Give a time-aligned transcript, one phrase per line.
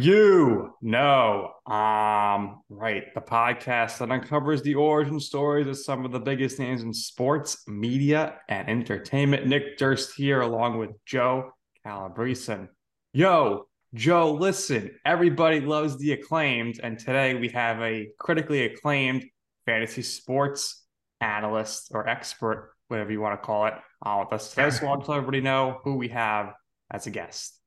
[0.00, 6.18] You know, um, right, the podcast that uncovers the origin stories of some of the
[6.18, 9.46] biggest names in sports, media, and entertainment.
[9.46, 11.50] Nick Durst here, along with Joe
[11.84, 12.66] Calabrese.
[13.12, 19.26] Yo, Joe, listen, everybody loves the acclaimed, and today we have a critically acclaimed
[19.66, 20.82] fantasy sports
[21.20, 23.74] analyst or expert, whatever you want to call it,
[24.06, 24.70] uh, with us today.
[24.70, 26.54] So I'll let everybody know who we have
[26.90, 27.59] as a guest.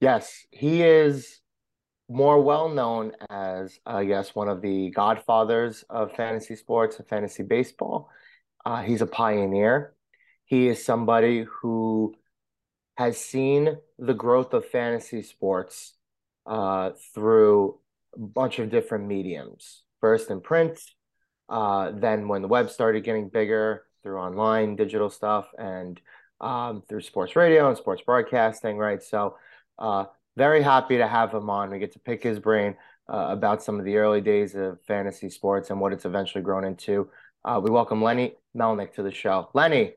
[0.00, 1.40] Yes, he is
[2.08, 7.42] more well known as, I guess, one of the godfathers of fantasy sports and fantasy
[7.42, 8.08] baseball.
[8.64, 9.94] Uh, he's a pioneer.
[10.44, 12.14] He is somebody who
[12.96, 15.94] has seen the growth of fantasy sports
[16.46, 17.78] uh, through
[18.14, 19.82] a bunch of different mediums.
[20.00, 20.80] First in print,
[21.48, 26.00] uh, then when the web started getting bigger through online digital stuff, and
[26.40, 29.02] um, through sports radio and sports broadcasting, right?
[29.02, 29.36] So
[29.80, 30.04] uh,
[30.36, 31.70] very happy to have him on.
[31.70, 32.76] We get to pick his brain
[33.08, 36.64] uh, about some of the early days of fantasy sports and what it's eventually grown
[36.64, 37.08] into.
[37.44, 39.48] Uh, we welcome Lenny Melnick to the show.
[39.54, 39.94] Lenny,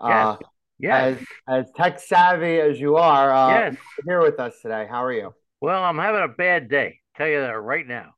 [0.00, 0.36] uh,
[0.78, 1.18] yes.
[1.18, 1.18] yes.
[1.48, 3.76] as as tech savvy as you are, uh, yes.
[4.06, 4.86] here with us today.
[4.88, 5.34] How are you?
[5.60, 7.00] Well, I'm having a bad day.
[7.16, 8.14] Tell you that right now.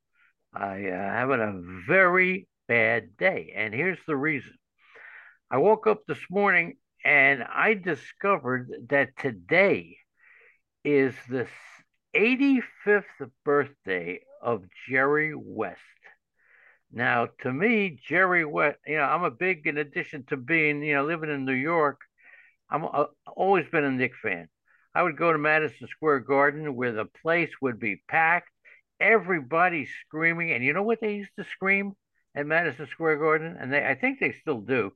[0.54, 4.52] I uh, having a very bad day, and here's the reason.
[5.50, 9.96] I woke up this morning and I discovered that today
[10.86, 11.48] is the
[12.14, 15.80] 85th birthday of Jerry West.
[16.92, 20.94] Now, to me, Jerry West, you know, I'm a big, in addition to being, you
[20.94, 22.00] know, living in New York,
[22.70, 24.48] I'm uh, always been a Knick fan.
[24.94, 28.50] I would go to Madison Square Garden where the place would be packed,
[29.00, 30.52] everybody screaming.
[30.52, 31.94] And you know what they used to scream
[32.36, 33.56] at Madison Square Garden?
[33.58, 34.92] And they, I think they still do,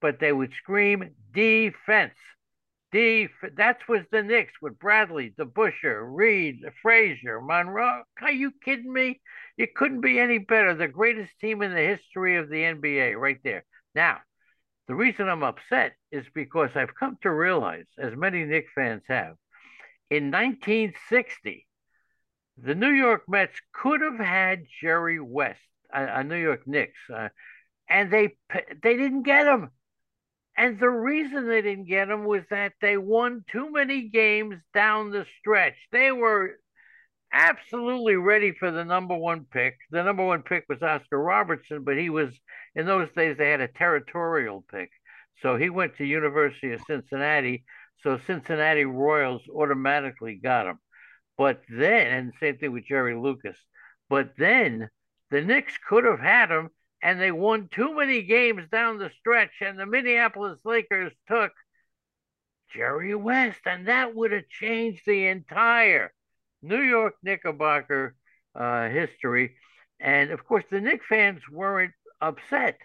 [0.00, 2.14] but they would scream defense.
[2.94, 8.04] Def- that was the Knicks with Bradley, DeBusschere, Reed, Frazier, Monroe.
[8.22, 9.20] Are you kidding me?
[9.58, 10.74] It couldn't be any better.
[10.74, 13.64] The greatest team in the history of the NBA, right there.
[13.96, 14.18] Now,
[14.86, 19.34] the reason I'm upset is because I've come to realize, as many Knicks fans have,
[20.08, 21.66] in 1960,
[22.58, 25.58] the New York Mets could have had Jerry West,
[25.92, 27.30] a, a New York Knicks, uh,
[27.88, 29.70] and they they didn't get him.
[30.56, 35.10] And the reason they didn't get him was that they won too many games down
[35.10, 35.74] the stretch.
[35.90, 36.52] They were
[37.32, 39.76] absolutely ready for the number one pick.
[39.90, 42.30] The number one pick was Oscar Robertson, but he was
[42.76, 44.90] in those days they had a territorial pick.
[45.42, 47.64] So he went to University of Cincinnati.
[48.02, 50.78] So Cincinnati Royals automatically got him.
[51.36, 53.56] But then, and same thing with Jerry Lucas.
[54.08, 54.88] But then
[55.30, 56.68] the Knicks could have had him
[57.04, 61.52] and they won too many games down the stretch, and the Minneapolis Lakers took
[62.74, 66.14] Jerry West, and that would have changed the entire
[66.62, 68.16] New York Knickerbocker
[68.54, 69.54] uh, history.
[70.00, 71.92] And of course, the Knick fans weren't
[72.22, 72.78] upset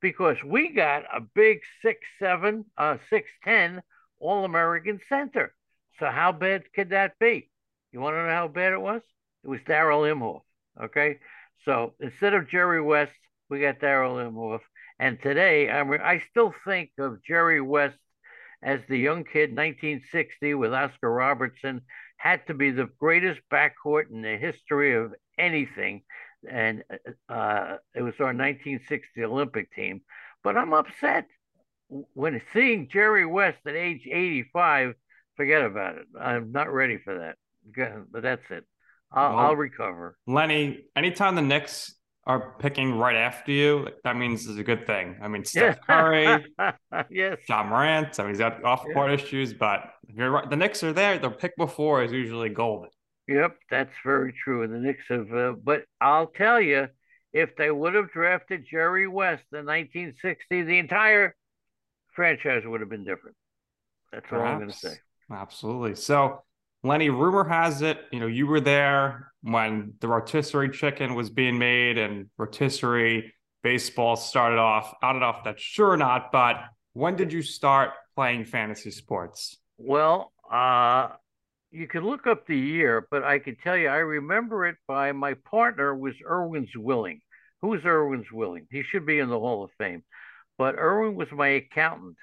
[0.00, 3.82] because we got a big six seven, uh, six ten
[4.20, 5.52] All American center.
[5.98, 7.50] So how bad could that be?
[7.90, 9.02] You want to know how bad it was?
[9.42, 10.42] It was Darrell Imhoff.
[10.80, 11.18] Okay,
[11.64, 14.60] so instead of Jerry West, we got Darrell Imhoff.
[14.98, 17.98] And today, I mean, I still think of Jerry West
[18.62, 21.82] as the young kid, 1960, with Oscar Robertson,
[22.16, 26.02] had to be the greatest backcourt in the history of anything.
[26.48, 26.82] And
[27.28, 30.00] uh, it was our 1960 Olympic team.
[30.42, 31.26] But I'm upset
[31.88, 34.94] when seeing Jerry West at age 85.
[35.36, 36.06] Forget about it.
[36.20, 38.04] I'm not ready for that.
[38.10, 38.64] But that's it.
[39.12, 40.18] I'll, well, I'll recover.
[40.26, 41.94] Lenny, anytime the Knicks
[42.28, 45.16] are picking right after you, that means it's a good thing.
[45.22, 46.44] I mean, Steph Curry,
[47.10, 48.20] yes, Ja Morant.
[48.20, 49.14] I mean, he's got off court yeah.
[49.14, 51.18] issues, but you're right, the Knicks are there.
[51.18, 52.90] The pick before is usually golden.
[53.28, 54.62] Yep, that's very true.
[54.62, 56.88] And the Knicks have, uh, but I'll tell you,
[57.32, 61.34] if they would have drafted Jerry West in 1960, the entire
[62.14, 63.36] franchise would have been different.
[64.12, 64.46] That's Perhaps.
[64.46, 64.94] all I'm going to say.
[65.30, 65.94] Absolutely.
[65.94, 66.42] So
[66.84, 71.58] Lenny, rumor has it, you know, you were there when the rotisserie chicken was being
[71.58, 74.94] made and rotisserie baseball started off.
[75.02, 76.56] I don't know if that's sure or not, but
[76.92, 79.56] when did you start playing fantasy sports?
[79.76, 81.08] Well, uh,
[81.70, 85.12] you can look up the year, but I can tell you, I remember it by
[85.12, 87.20] my partner was Irwin's Willing.
[87.60, 88.66] Who's Irwin's Willing?
[88.70, 90.04] He should be in the Hall of Fame.
[90.56, 92.16] But Irwin was my accountant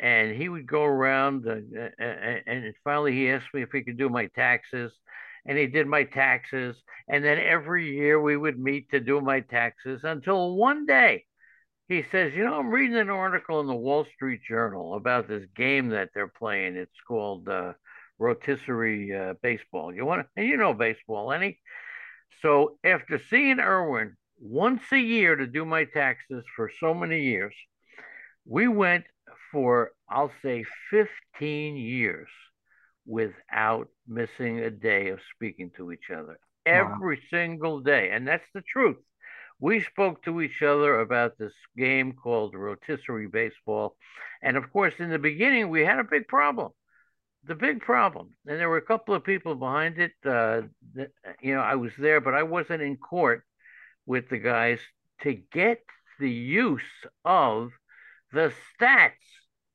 [0.00, 1.56] and he would go around uh,
[1.98, 4.92] and finally he asked me if he could do my taxes
[5.46, 6.76] and he did my taxes
[7.08, 11.24] and then every year we would meet to do my taxes until one day
[11.88, 15.44] he says you know i'm reading an article in the wall street journal about this
[15.56, 17.72] game that they're playing it's called uh,
[18.18, 19.94] rotisserie uh, baseball.
[19.94, 21.58] You want to, and you know baseball, any.
[22.42, 27.54] So after seeing Irwin once a year to do my taxes for so many years,
[28.44, 29.04] we went
[29.52, 32.28] for I'll say 15 years
[33.06, 37.22] without missing a day of speaking to each other every wow.
[37.30, 38.98] single day, and that's the truth.
[39.60, 43.96] We spoke to each other about this game called rotisserie baseball,
[44.42, 46.72] and of course, in the beginning, we had a big problem
[47.44, 50.12] the big problem, and there were a couple of people behind it.
[50.24, 50.62] Uh,
[50.94, 51.10] that,
[51.40, 53.42] you know, I was there, but I wasn't in court
[54.06, 54.80] with the guys
[55.22, 55.82] to get
[56.20, 56.82] the use
[57.24, 57.70] of
[58.32, 59.12] the stats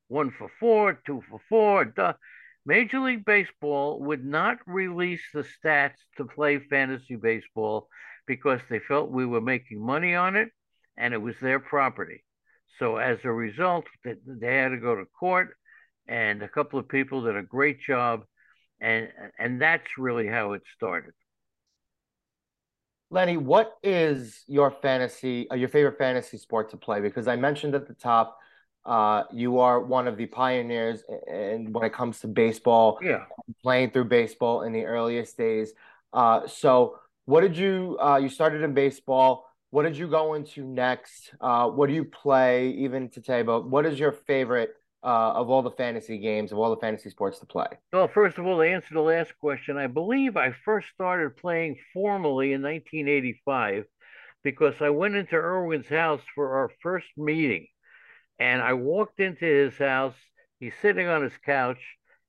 [0.08, 1.84] one for four, two for four.
[1.84, 2.14] Duh.
[2.66, 7.88] Major League Baseball would not release the stats to play fantasy baseball
[8.26, 10.48] because they felt we were making money on it
[10.96, 12.24] and it was their property.
[12.78, 15.56] So as a result, they had to go to court
[16.06, 18.24] and a couple of people did a great job,
[18.80, 19.08] and
[19.38, 21.12] and that's really how it started.
[23.10, 27.00] Lenny, what is your fantasy, uh, your favorite fantasy sport to play?
[27.00, 28.38] Because I mentioned at the top,
[28.86, 33.24] uh, you are one of the pioneers, and when it comes to baseball, yeah,
[33.62, 35.72] playing through baseball in the earliest days.
[36.12, 37.98] Uh, so, what did you?
[38.00, 39.46] Uh, you started in baseball.
[39.70, 41.34] What did you go into next?
[41.40, 43.42] Uh, what do you play even today?
[43.42, 47.10] But what is your favorite uh, of all the fantasy games, of all the fantasy
[47.10, 47.66] sports to play?
[47.92, 51.76] Well, first of all, to answer the last question, I believe I first started playing
[51.92, 53.84] formally in 1985
[54.42, 57.66] because I went into Irwin's house for our first meeting.
[58.38, 60.14] And I walked into his house.
[60.60, 61.80] He's sitting on his couch.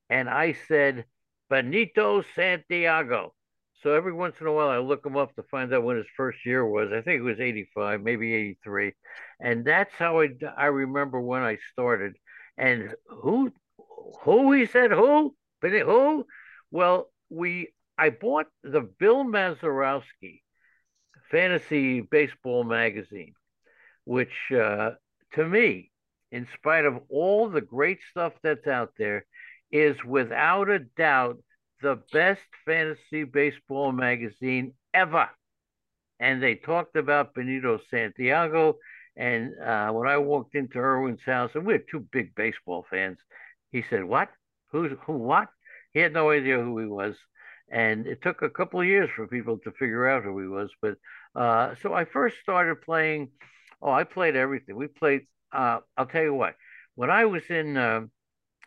[0.08, 1.04] And I said,
[1.50, 3.34] Benito Santiago.
[3.82, 6.06] So every once in a while, I look him up to find out when his
[6.16, 6.90] first year was.
[6.92, 8.92] I think it was 85, maybe 83.
[9.40, 12.14] And that's how I, I remember when I started.
[12.56, 13.52] And who,
[14.22, 16.26] who he said who, but who?
[16.70, 20.42] Well, we I bought the Bill Mazeroski
[21.30, 23.34] fantasy baseball magazine,
[24.04, 24.92] which uh,
[25.32, 25.90] to me,
[26.36, 29.24] in spite of all the great stuff that's out there,
[29.70, 31.38] is without a doubt
[31.82, 35.28] the best fantasy baseball magazine ever.
[36.20, 38.76] And they talked about Benito Santiago
[39.16, 43.18] and uh, when I walked into Irwin's house, and we are two big baseball fans,
[43.72, 44.28] he said, "What?
[44.72, 45.14] Who's who?
[45.14, 45.48] What?"
[45.94, 47.14] He had no idea who he was,
[47.70, 50.70] and it took a couple of years for people to figure out who he was.
[50.82, 50.98] But
[51.34, 53.30] uh, so I first started playing.
[53.80, 54.76] Oh, I played everything.
[54.76, 55.22] We played.
[55.52, 56.54] Uh, I'll tell you what.
[56.94, 58.02] When I was in, uh,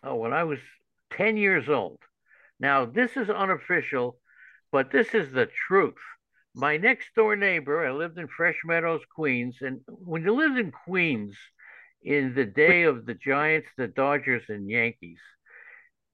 [0.04, 0.60] oh, when I was
[1.12, 2.00] ten years old.
[2.60, 4.20] Now this is unofficial,
[4.72, 5.96] but this is the truth
[6.56, 10.72] my next door neighbor, I lived in Fresh Meadows, Queens, and when you lived in
[10.72, 11.36] Queens
[12.02, 15.20] in the day of the Giants, the Dodgers, and Yankees,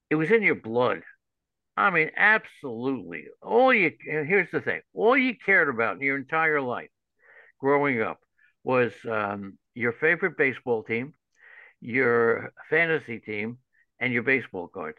[0.10, 1.02] it was in your blood.
[1.78, 3.26] I mean, absolutely.
[3.42, 6.90] All you here's the thing: all you cared about in your entire life,
[7.60, 8.20] growing up,
[8.64, 11.14] was um, your favorite baseball team,
[11.82, 13.60] your fantasy team,
[14.00, 14.98] and your baseball cards.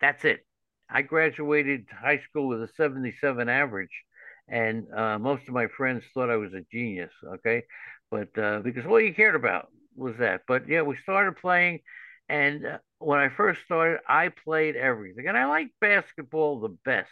[0.00, 0.46] That's it.
[0.88, 4.04] I graduated high school with a 77 average
[4.48, 7.12] and uh, most of my friends thought I was a genius.
[7.24, 7.64] Okay,
[8.10, 10.42] but uh, because all you cared about was that.
[10.46, 11.80] But yeah, we started playing,
[12.28, 17.08] and uh, when I first started, I played everything, and I like basketball the best,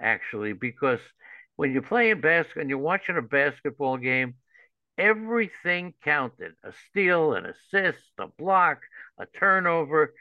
[0.00, 1.00] actually, because
[1.56, 4.34] when you're playing basketball and you're watching a basketball game,
[4.98, 8.80] everything counted: a steal, an assist, a block,
[9.18, 10.14] a turnover.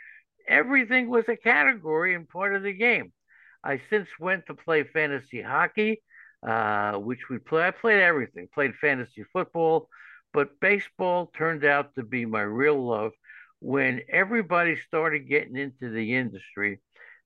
[0.47, 3.13] Everything was a category and part of the game.
[3.63, 6.01] I since went to play fantasy hockey
[6.45, 7.67] uh, which we play.
[7.67, 9.89] I played everything, played fantasy football,
[10.33, 13.11] but baseball turned out to be my real love.
[13.59, 16.81] When everybody started getting into the industry,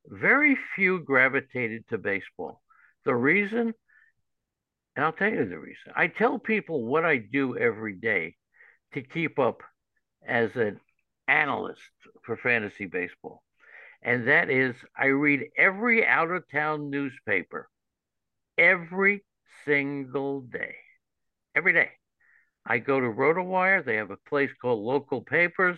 [0.05, 2.61] very few gravitated to baseball.
[3.05, 3.73] The reason,
[4.97, 5.93] and I'll tell you the reason.
[5.95, 8.35] I tell people what I do every day
[8.95, 9.61] to keep up
[10.27, 10.79] as an
[11.27, 11.81] analyst
[12.23, 13.43] for fantasy baseball.
[14.01, 17.69] And that is, I read every out of town newspaper
[18.57, 19.23] every
[19.65, 20.75] single day.
[21.55, 21.91] Every day.
[22.65, 23.85] I go to RotoWire.
[23.85, 25.77] They have a place called Local Papers.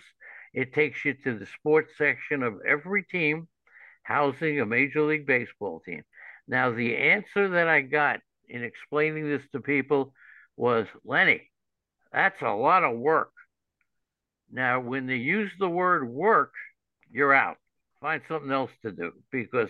[0.54, 3.48] It takes you to the sports section of every team
[4.02, 6.04] housing a Major League Baseball team.
[6.48, 8.20] Now, the answer that I got
[8.50, 10.12] in explaining this to people
[10.56, 11.50] was Lenny,
[12.12, 13.32] that's a lot of work.
[14.52, 16.52] Now, when they use the word work,
[17.10, 17.56] you're out.
[18.00, 19.68] Find something else to do because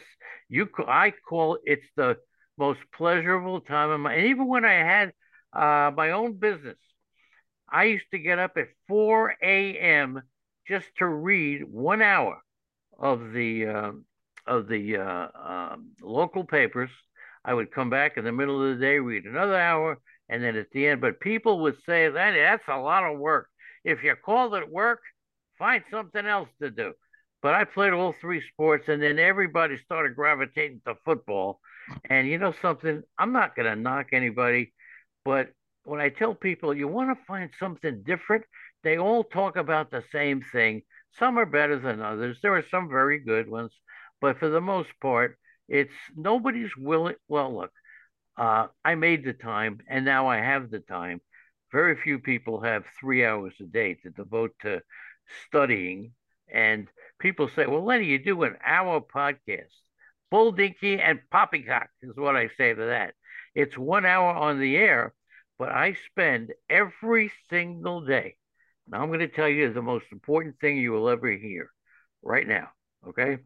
[0.49, 0.69] you.
[0.87, 2.17] I call it's the
[2.57, 5.13] most pleasurable time of my and even when I had
[5.53, 6.77] uh, my own business,
[7.69, 10.23] I used to get up at 4 a.m.
[10.69, 12.41] just to read one hour
[12.99, 13.93] of the uh,
[14.47, 16.91] of the uh, um, local papers.
[17.45, 20.57] I would come back in the middle of the day, read another hour, and then
[20.57, 21.01] at the end.
[21.01, 23.49] But people would say that that's a lot of work.
[23.85, 25.01] If you called it work,
[25.59, 26.93] find something else to do.
[27.43, 31.61] But I played all three sports, and then everybody started gravitating to football.
[32.09, 33.03] And you know something?
[33.19, 34.73] I'm not going to knock anybody,
[35.25, 35.49] but
[35.85, 38.45] when I tell people you want to find something different,
[38.85, 40.83] they all talk about the same thing.
[41.19, 42.39] Some are better than others.
[42.43, 43.73] There are some very good ones,
[44.21, 45.39] but for the most part,
[45.71, 47.17] it's nobody's willing.
[47.29, 47.73] Well, look,
[48.37, 51.21] uh, I made the time, and now I have the time.
[51.73, 54.83] Very few people have three hours a day to devote to
[55.47, 56.13] studying.
[56.53, 56.89] And
[57.21, 59.75] people say, "Well, Lenny, you do an hour podcast."
[60.31, 63.15] Bull dinky and poppycock is what I say to that.
[63.55, 65.15] It's one hour on the air,
[65.59, 68.37] but I spend every single day.
[68.89, 71.71] Now I'm going to tell you the most important thing you will ever hear
[72.23, 72.71] right now.
[73.09, 73.39] Okay,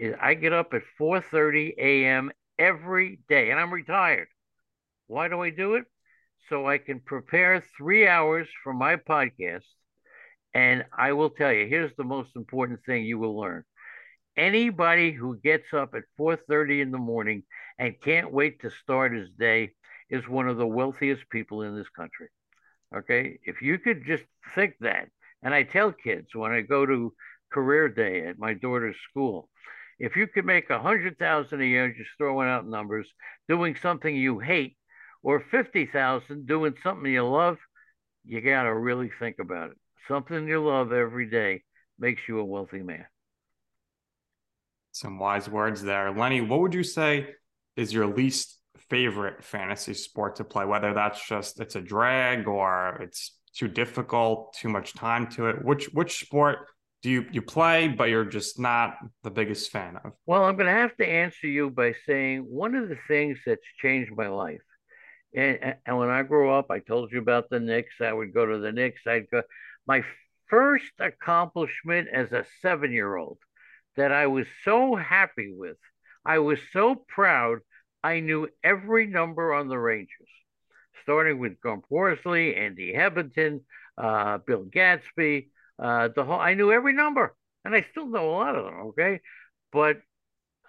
[0.00, 2.32] is I get up at 4:30 a.m.
[2.58, 4.28] every day, and I'm retired.
[5.06, 5.84] Why do I do it?
[6.48, 9.66] So I can prepare three hours for my podcast.
[10.54, 13.64] And I will tell you, here's the most important thing you will learn.
[14.36, 17.42] Anybody who gets up at 4:30 in the morning
[17.78, 19.74] and can't wait to start his day
[20.08, 22.28] is one of the wealthiest people in this country.
[22.96, 23.38] Okay?
[23.44, 25.08] If you could just think that.
[25.42, 27.14] And I tell kids when I go to
[27.52, 29.49] career day at my daughter's school,
[30.00, 33.06] if you could make a hundred thousand a year just throwing out numbers,
[33.48, 34.76] doing something you hate,
[35.22, 37.58] or fifty thousand doing something you love,
[38.24, 39.76] you gotta really think about it.
[40.08, 41.62] Something you love every day
[41.98, 43.04] makes you a wealthy man.
[44.92, 46.10] Some wise words there.
[46.10, 47.34] Lenny, what would you say
[47.76, 50.64] is your least favorite fantasy sport to play?
[50.64, 55.62] Whether that's just it's a drag or it's too difficult, too much time to it.
[55.62, 56.60] Which which sport
[57.02, 60.12] do you you play but you're just not the biggest fan of?
[60.26, 63.60] Well, I'm going to have to answer you by saying one of the things that's
[63.80, 64.60] changed my life.
[65.34, 67.94] And, and when I grew up, I told you about the Knicks.
[68.00, 69.02] I would go to the Knicks.
[69.06, 69.42] I'd go.
[69.86, 70.04] My
[70.48, 73.38] first accomplishment as a seven year old
[73.96, 75.76] that I was so happy with,
[76.24, 77.60] I was so proud.
[78.02, 80.28] I knew every number on the Rangers,
[81.02, 83.60] starting with Gump Worsley, Andy Hebenton,
[83.96, 85.50] uh, Bill Gadsby,
[85.80, 86.40] uh, the whole.
[86.40, 87.34] I knew every number,
[87.64, 88.74] and I still know a lot of them.
[88.88, 89.20] Okay,
[89.72, 89.98] but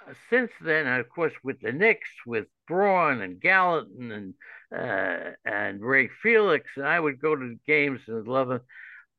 [0.07, 4.33] uh, since then, of course, with the Knicks, with Braun and Gallatin and
[4.73, 8.61] uh, and Ray Felix, and I would go to games and love them.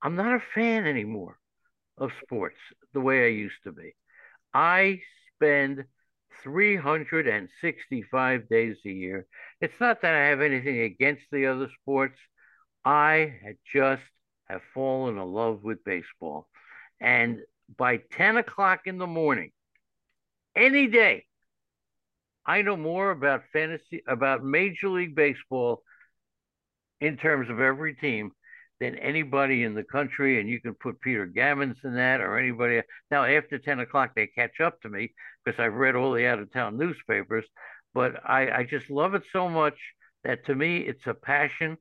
[0.03, 1.39] I'm not a fan anymore
[1.99, 2.59] of sports
[2.93, 3.95] the way I used to be.
[4.55, 5.01] I
[5.37, 5.85] spend
[6.43, 9.27] 365 days a year.
[9.61, 12.19] It's not that I have anything against the other sports.
[12.85, 14.03] I had just
[14.49, 16.49] have fallen in love with baseball.
[17.01, 17.41] And
[17.77, 19.53] by 10 o'clock in the morning,
[20.55, 21.25] any day,
[22.45, 25.83] I know more about fantasy, about Major League Baseball
[27.01, 28.33] in terms of every team
[28.81, 30.41] than anybody in the country.
[30.41, 32.83] And you can put Peter Gammons in that or anybody.
[33.11, 36.41] Now, after 10 o'clock, they catch up to me because I've read all the out
[36.41, 37.45] of town newspapers.
[37.95, 39.79] But I, I just love it so much
[40.25, 41.77] that to me, it's a passion.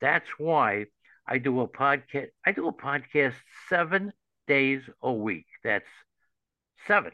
[0.00, 0.86] That's why
[1.28, 2.28] I do a podcast.
[2.44, 3.34] I do a podcast
[3.68, 4.12] seven
[4.46, 5.46] days a week.
[5.64, 5.88] That's
[6.86, 7.12] seven,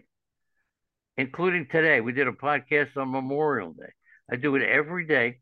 [1.17, 2.01] including today.
[2.01, 3.93] We did a podcast on Memorial Day.
[4.31, 5.39] I do it every day,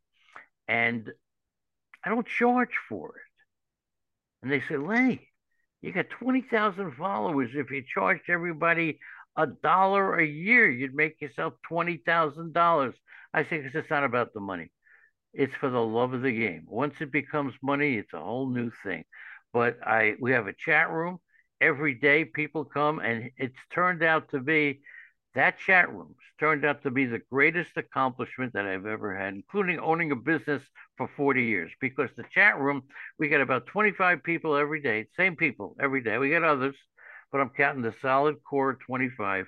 [0.69, 1.11] and
[2.05, 3.23] I don't charge for it.
[4.43, 5.29] And they say, Lenny,
[5.83, 7.51] you got 20,000 followers.
[7.55, 8.99] If you charged everybody
[9.37, 12.93] a dollar a year, you'd make yourself $20,000.
[13.33, 14.71] I say, because it's not about the money.
[15.33, 16.65] It's for the love of the game.
[16.67, 19.05] Once it becomes money, it's a whole new thing.
[19.53, 21.19] But I we have a chat room
[21.61, 22.25] every day.
[22.25, 24.81] People come, and it's turned out to be
[25.35, 29.79] that chat room turned out to be the greatest accomplishment that I've ever had, including
[29.79, 30.63] owning a business
[30.97, 31.71] for 40 years.
[31.81, 32.83] Because the chat room,
[33.19, 36.19] we get about 25 people every day, same people every day.
[36.19, 36.75] We get others,
[37.31, 39.47] but I'm counting the solid core 25.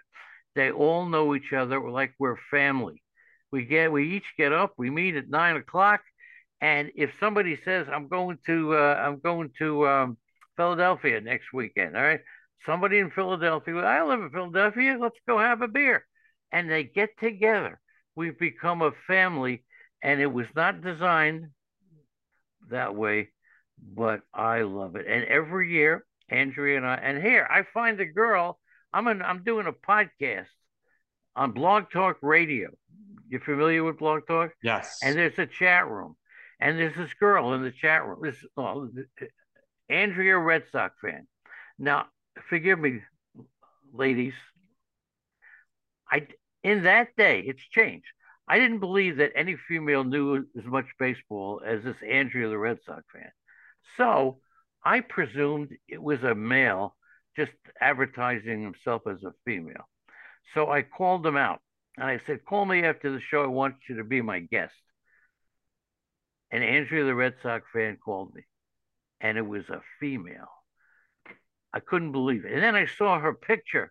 [0.55, 3.03] They all know each other like we're family.
[3.53, 6.01] We get we each get up, we meet at nine o'clock,
[6.61, 10.17] and if somebody says I'm going to uh, I'm going to um,
[10.57, 12.21] Philadelphia next weekend, all right,
[12.67, 16.07] somebody in Philadelphia, I live in Philadelphia, let's go have a beer.
[16.51, 17.81] And they get together.
[18.15, 19.65] We've become a family,
[20.03, 21.49] and it was not designed
[22.71, 23.31] that way,
[23.83, 25.07] but I love it.
[25.07, 28.59] And every year, Andrea and I, and here I find a girl.
[28.93, 30.47] I'm an, I'm doing a podcast
[31.35, 32.71] on Blog Talk Radio.
[33.33, 34.51] You familiar with Blog Talk?
[34.63, 34.99] Yes.
[35.03, 36.17] And there's a chat room,
[36.61, 38.19] and there's this girl in the chat room.
[38.23, 38.91] This oh,
[39.89, 41.27] Andrea Red Sox fan.
[41.79, 42.09] Now
[42.51, 43.01] forgive me,
[43.91, 44.35] ladies.
[46.11, 46.27] I
[46.63, 48.05] in that day, it's changed.
[48.47, 52.81] I didn't believe that any female knew as much baseball as this Andrea, the Red
[52.85, 53.31] Sox fan.
[53.97, 54.41] So
[54.85, 56.97] I presumed it was a male
[57.35, 59.89] just advertising himself as a female.
[60.53, 61.63] So I called him out
[61.97, 63.43] and I said, Call me after the show.
[63.43, 64.75] I want you to be my guest.
[66.51, 68.43] And Andrea, the Red Sox fan, called me,
[69.21, 70.51] and it was a female.
[71.73, 72.53] I couldn't believe it.
[72.53, 73.91] And then I saw her picture,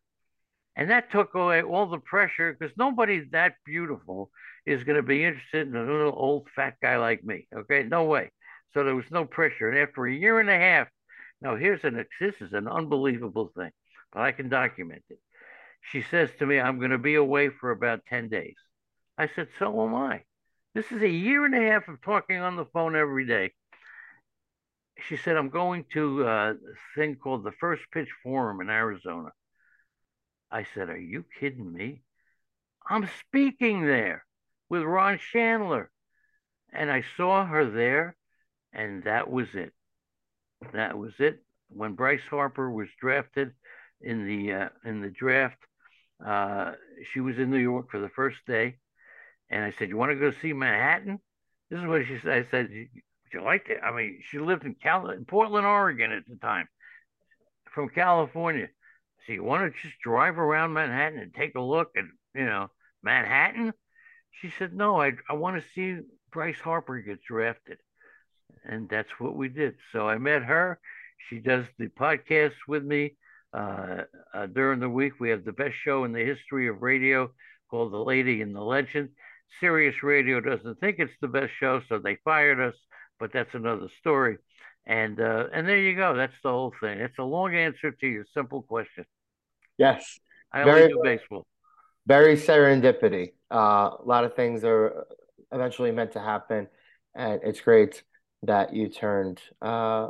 [0.75, 4.29] and that took away all the pressure because nobody that beautiful
[4.65, 7.47] is going to be interested in a little old fat guy like me.
[7.55, 8.31] Okay, no way.
[8.73, 9.69] So there was no pressure.
[9.69, 10.87] And after a year and a half,
[11.41, 13.71] now here's an this is an unbelievable thing,
[14.13, 15.19] but I can document it.
[15.81, 18.55] She says to me, I'm going to be away for about 10 days.
[19.17, 20.23] I said, So am I.
[20.73, 23.51] This is a year and a half of talking on the phone every day.
[25.07, 26.53] She said, I'm going to a
[26.95, 29.29] thing called the First Pitch Forum in Arizona.
[30.51, 32.03] I said, Are you kidding me?
[32.87, 34.25] I'm speaking there
[34.69, 35.89] with Ron Shandler.
[36.73, 38.15] And I saw her there,
[38.71, 39.73] and that was it.
[40.73, 41.43] That was it.
[41.67, 43.51] When Bryce Harper was drafted
[43.99, 45.57] in the uh, in the draft,
[46.25, 46.73] uh,
[47.11, 48.77] she was in New York for the first day,
[49.49, 51.19] and I said, "You want to go see Manhattan?"
[51.69, 52.45] This is what she said.
[52.45, 56.11] I said, "Would you like it?" I mean, she lived in Cal- in Portland, Oregon
[56.11, 56.67] at the time,
[57.73, 58.69] from California.
[59.25, 62.69] So you want to just drive around Manhattan and take a look at, you know,
[63.03, 63.73] Manhattan?
[64.31, 66.01] She said, "No, I I want to see
[66.31, 67.79] Bryce Harper get drafted,"
[68.63, 69.75] and that's what we did.
[69.91, 70.79] So I met her.
[71.29, 73.15] She does the podcast with me
[73.53, 74.03] uh,
[74.33, 75.19] uh, during the week.
[75.19, 77.31] We have the best show in the history of radio
[77.69, 79.09] called The Lady and the Legend.
[79.59, 82.75] Sirius Radio doesn't think it's the best show, so they fired us,
[83.19, 84.37] but that's another story.
[84.85, 86.15] And uh, and there you go.
[86.15, 86.99] That's the whole thing.
[86.99, 89.05] It's a long answer to your simple question.
[89.77, 90.19] Yes.
[90.51, 91.45] I only do baseball.
[92.07, 93.33] Very serendipity.
[93.51, 95.05] Uh, a lot of things are
[95.51, 96.67] eventually meant to happen,
[97.13, 98.03] and it's great
[98.43, 100.09] that you turned uh,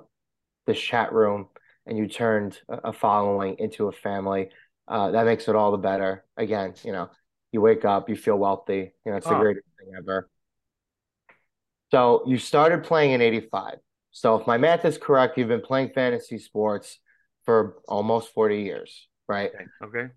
[0.66, 1.50] this chat room
[1.86, 4.50] and you turned a following into a family.
[4.88, 6.26] Uh, that makes it all the better.
[6.38, 7.10] Again, you know,
[7.52, 8.94] you wake up, you feel wealthy.
[9.06, 9.40] You know, it's the oh.
[9.40, 10.30] greatest thing ever.
[11.92, 13.76] So you started playing in 85.
[14.12, 17.00] So if my math is correct, you've been playing fantasy sports
[17.46, 19.52] for almost 40 years, right?
[19.54, 20.00] Okay.
[20.00, 20.14] okay.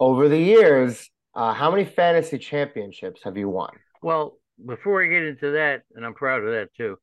[0.00, 3.70] Over the years, uh, how many fantasy championships have you won?
[4.02, 6.98] Well, before I get into that, and I'm proud of that too,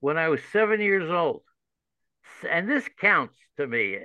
[0.00, 1.42] when I was seven years old,
[2.48, 3.98] and this counts to me,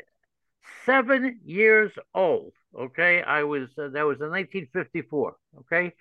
[0.85, 2.53] seven years old.
[2.77, 5.35] Okay, I was uh, that was in 1954.
[5.59, 5.93] Okay,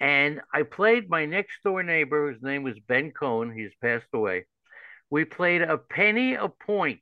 [0.00, 3.52] and I played my next door neighbor, whose name was Ben Cohn.
[3.52, 4.44] He's passed away.
[5.10, 7.00] We played a penny a point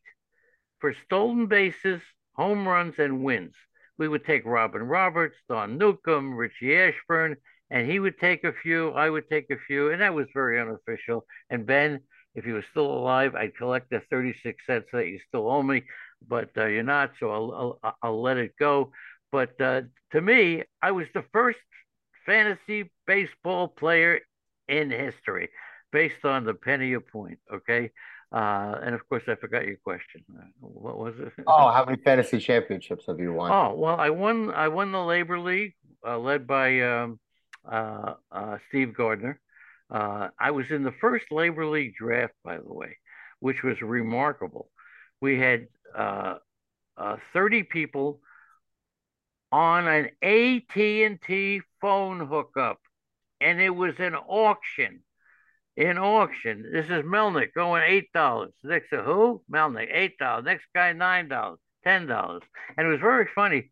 [0.80, 2.02] for stolen bases,
[2.34, 3.54] home runs, and wins.
[3.98, 7.36] We would take Robin Roberts, Don Newcombe, Richie Ashburn,
[7.70, 10.60] and he would take a few, I would take a few, and that was very
[10.60, 11.24] unofficial.
[11.48, 12.00] And Ben,
[12.34, 15.84] if you were still alive, I'd collect the 36 cents that you still owe me,
[16.26, 18.92] but uh, you're not, so I'll, I'll, I'll let it go.
[19.30, 21.58] But uh, to me, I was the first
[22.26, 24.20] fantasy baseball player
[24.68, 25.50] in history
[25.90, 27.38] based on the penny a point.
[27.52, 27.90] Okay.
[28.32, 30.22] Uh, and of course, I forgot your question.
[30.34, 31.32] Uh, what was it?
[31.46, 33.52] Oh, how many fantasy championships have you won?
[33.52, 34.50] Oh, well, I won.
[34.50, 35.74] I won the LABR League,
[36.06, 37.20] uh, led by um,
[37.70, 39.38] uh, uh, Steve Gardner.
[39.92, 42.96] Uh, I was in the first LABR League draft, by the way,
[43.40, 44.70] which was remarkable.
[45.20, 45.68] We had
[47.34, 48.20] 30 people
[49.52, 52.80] on an AT&T phone hookup,
[53.40, 55.00] and it was an auction.
[55.76, 58.52] In auction, this is Melnick going eight dollars.
[58.62, 59.42] Next to who?
[59.50, 60.44] Melnick eight dollars.
[60.44, 62.42] Next guy nine dollars, ten dollars,
[62.76, 63.70] and it was very funny.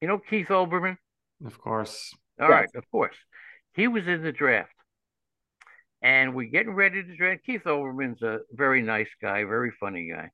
[0.00, 0.96] You know Keith Olbermann?
[1.44, 2.12] Of course.
[2.40, 2.52] All yes.
[2.52, 3.14] right, of course.
[3.74, 4.70] He was in the draft,
[6.02, 7.44] and we're getting ready to draft.
[7.44, 10.30] Keith Olbermann's a very nice guy, very funny guy,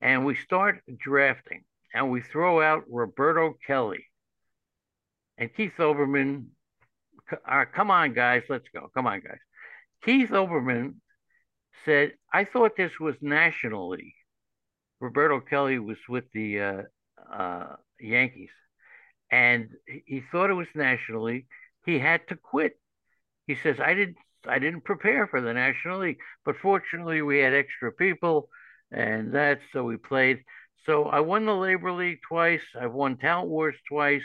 [0.00, 1.64] and we start drafting
[1.94, 4.06] and we throw out Roberto Kelly.
[5.38, 6.46] And Keith Olbermann,
[7.74, 8.88] come on, guys, let's go.
[8.94, 9.38] Come on, guys.
[10.04, 10.94] Keith Olbermann
[11.84, 14.14] said, I thought this was National League.
[15.00, 16.82] Roberto Kelly was with the uh,
[17.32, 18.50] uh, Yankees,
[19.30, 21.46] and he thought it was National League.
[21.84, 22.78] He had to quit.
[23.46, 24.16] He says, I didn't,
[24.46, 28.48] I didn't prepare for the National League, but fortunately we had extra people,
[28.90, 30.44] and that's so we played.
[30.86, 32.62] So I won the LABR League twice.
[32.80, 34.22] I've won Tout Wars twice,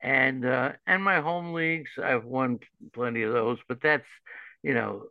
[0.00, 1.90] and uh, and my home leagues.
[2.02, 2.60] I've won
[2.92, 3.58] plenty of those.
[3.68, 4.06] But that's
[4.62, 5.04] you know,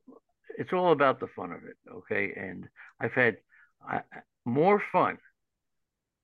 [0.58, 1.78] it's all about the fun of it.
[1.92, 2.68] Okay, and
[3.00, 3.38] I've had
[3.90, 4.00] uh,
[4.46, 5.18] more fun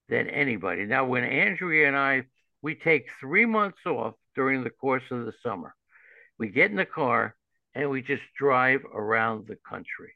[0.09, 0.85] than anybody.
[0.85, 2.23] Now, when Andrea and I
[2.61, 5.73] we take three months off during the course of the summer.
[6.37, 7.35] We get in the car
[7.73, 10.13] and we just drive around the country.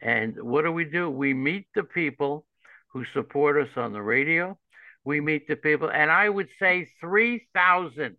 [0.00, 1.08] And what do we do?
[1.10, 2.44] We meet the people
[2.88, 4.58] who support us on the radio.
[5.04, 8.16] We meet the people, and I would say 3,000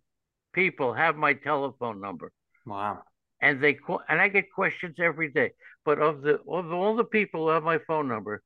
[0.52, 2.30] people have my telephone number.
[2.66, 3.02] Wow.
[3.40, 5.52] And they call, and I get questions every day.
[5.84, 8.42] But of the of all the people who have my phone number,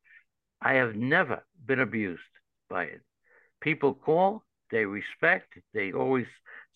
[0.61, 2.21] I have never been abused
[2.69, 3.01] by it.
[3.61, 6.27] People call, they respect, they always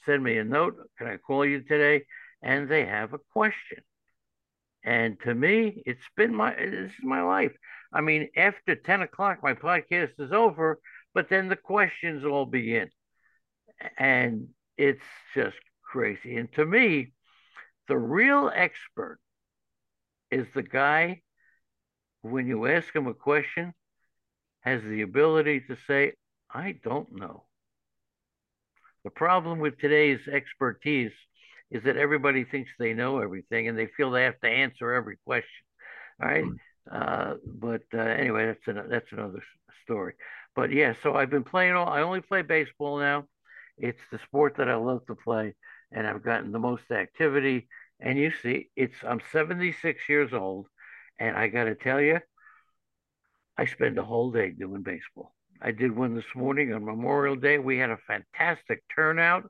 [0.04, 0.76] send me a note.
[0.98, 2.04] Can I call you today?
[2.42, 3.78] And they have a question.
[4.84, 7.52] And to me, it's been my this is my life.
[7.92, 10.80] I mean, after 10 o'clock, my podcast is over,
[11.14, 12.88] but then the questions all begin.
[13.96, 16.36] And it's just crazy.
[16.36, 17.12] And to me,
[17.88, 19.20] the real expert
[20.30, 21.20] is the guy
[22.22, 23.74] when you ask him a question
[24.60, 26.14] has the ability to say,
[26.52, 27.44] I don't know.
[29.04, 31.12] The problem with today's expertise
[31.70, 35.16] is that everybody thinks they know everything and they feel they have to answer every
[35.24, 35.64] question.
[36.22, 36.44] All right.
[36.44, 36.56] Hmm.
[36.90, 39.42] Uh, but uh, anyway, that's an, that's another
[39.84, 40.14] story.
[40.54, 41.88] But yeah, so I've been playing all.
[41.88, 43.24] I only play baseball now.
[43.78, 45.54] It's the sport that I love to play,
[45.90, 47.68] and I've gotten the most activity.
[48.00, 50.66] And you see, it's I'm 76 years old,
[51.18, 52.18] and I got to tell you,
[53.56, 55.34] I spend the whole day doing baseball.
[55.64, 57.58] I did one this morning on Memorial Day.
[57.58, 59.48] We had a fantastic turnout.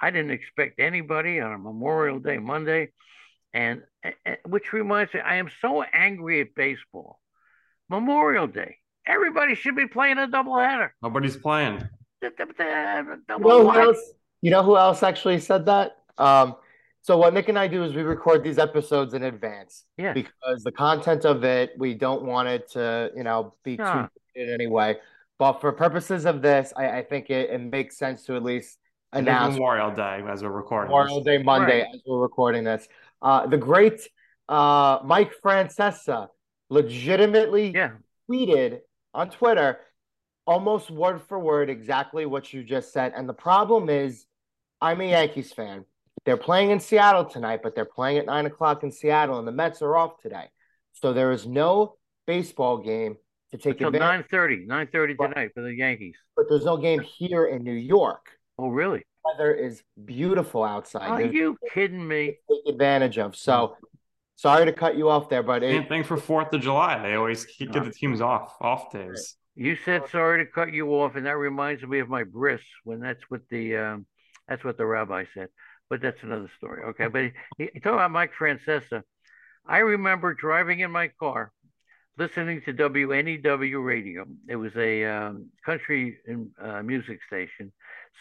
[0.00, 2.92] I didn't expect anybody on a Memorial Day Monday,
[3.52, 3.82] and,
[4.24, 7.18] and which reminds me, I am so angry at baseball.
[7.88, 10.90] Memorial Day, everybody should be playing a doubleheader.
[11.02, 11.82] Nobody's playing.
[12.22, 12.30] You
[13.28, 13.98] know, who else,
[14.42, 15.96] you know who else actually said that?
[16.16, 16.54] Um,
[17.02, 19.84] so what Nick and I do is we record these episodes in advance.
[19.96, 20.12] Yeah.
[20.12, 24.52] Because the content of it, we don't want it to, you know, be too in
[24.52, 24.98] any way.
[25.40, 28.76] But for purposes of this, I, I think it, it, makes sense to at least
[29.10, 30.90] announce Memorial Day as we're recording.
[30.90, 31.94] Memorial Day Monday right.
[31.94, 32.86] as we're recording this.
[33.22, 34.06] Uh, the great
[34.50, 36.28] uh, Mike Francesa
[36.68, 37.92] legitimately yeah.
[38.30, 38.80] tweeted
[39.14, 39.78] on Twitter
[40.46, 43.14] almost word for word exactly what you just said.
[43.16, 44.26] And the problem is,
[44.82, 45.86] I'm a Yankees fan.
[46.26, 49.52] They're playing in Seattle tonight, but they're playing at nine o'clock in Seattle, and the
[49.52, 50.50] Mets are off today.
[50.92, 53.16] So there is no baseball game
[53.52, 54.30] to take Until advantage.
[54.30, 56.16] 9.30, 9.30 tonight for the Yankees.
[56.36, 58.26] But there's no game here in New York.
[58.58, 59.02] Oh, really?
[59.24, 61.08] Weather is beautiful outside.
[61.08, 62.38] Are there's you kidding me?
[62.48, 63.36] Take advantage of.
[63.36, 63.76] So
[64.36, 67.02] sorry to cut you off there, but same it, thing for Fourth of July.
[67.02, 69.36] They always keep, give the teams off off days.
[69.54, 73.00] You said sorry to cut you off, and that reminds me of my bris when
[73.00, 74.06] that's what the um,
[74.48, 75.48] that's what the rabbi said
[75.90, 76.84] but that's another story.
[76.84, 79.02] Okay, but he, he talking about Mike Francesa.
[79.66, 81.52] I remember driving in my car,
[82.18, 84.26] listening to WNEW radio.
[84.48, 86.18] It was a um, country
[86.62, 87.72] uh, music station.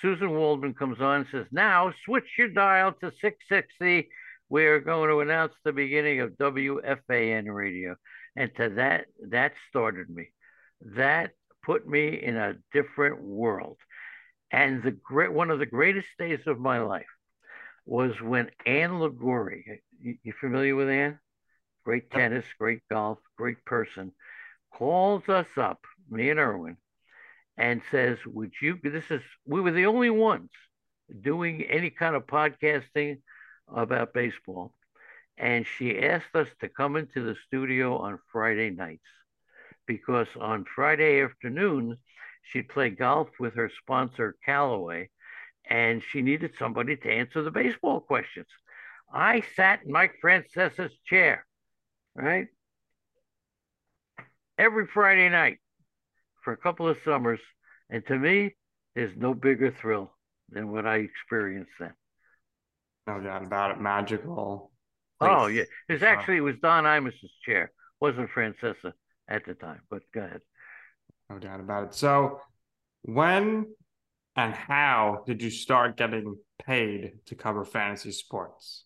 [0.02, 4.10] Susan Waldman comes on and says, "Now switch your dial to 660.
[4.49, 7.95] We're going to announce the beginning of WFAN radio."
[8.36, 10.30] And to that, that started me.
[10.95, 11.32] That
[11.63, 13.78] put me in a different world.
[14.52, 17.06] And the great one of the greatest days of my life
[17.86, 21.19] was when Ann Liguori, you, you familiar with Ann?
[21.89, 24.12] Great tennis, great golf, great person,
[24.71, 26.78] calls us up, me and Irwin,
[27.58, 28.78] and says, Would you?
[28.84, 30.52] This is, we were the only ones
[31.19, 33.21] doing any kind of podcasting
[33.67, 34.71] about baseball.
[35.36, 39.10] And she asked us to come into the studio on Friday nights
[39.88, 41.97] because on Friday afternoons,
[42.43, 45.10] she'd play golf with her sponsor, Callaway,
[45.67, 48.45] and she needed somebody to answer the baseball questions.
[49.12, 51.47] I sat in Mike Francesa's chair,
[52.19, 52.47] right?
[54.58, 55.60] Every Friday night
[56.43, 57.39] for a couple of summers.
[57.89, 58.55] And to me,
[58.95, 60.12] there's no bigger thrill
[60.49, 61.93] than what I experienced then.
[63.08, 63.82] No doubt about it.
[63.82, 64.71] Magical.
[65.21, 65.32] Oh, place.
[65.36, 65.63] Oh, yeah.
[65.88, 67.71] It's actually, it was Don Imus's chair.
[67.99, 68.93] wasn't Francesa
[69.27, 70.41] at the time, but go ahead.
[71.29, 71.95] No doubt about it.
[71.95, 72.39] So
[73.03, 73.67] when
[74.36, 78.84] and how did you start getting paid to cover fantasy sports?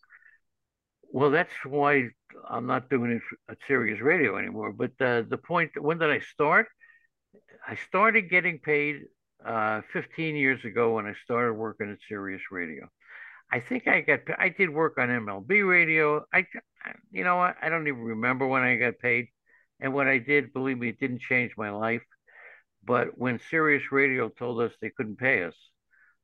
[1.11, 2.09] Well, that's why
[2.49, 4.71] I'm not doing it at Sirius Radio anymore.
[4.71, 6.67] But uh, the point, when did I start?
[7.67, 9.03] I started getting paid
[9.45, 12.87] uh, 15 years ago when I started working at Sirius Radio.
[13.51, 16.25] I think I got, I did work on MLB radio.
[16.33, 16.45] I,
[17.11, 17.55] you know what?
[17.61, 19.27] I don't even remember when I got paid.
[19.79, 22.01] And what I did, believe me, it didn't change my life.
[22.85, 25.55] But when Sirius Radio told us they couldn't pay us,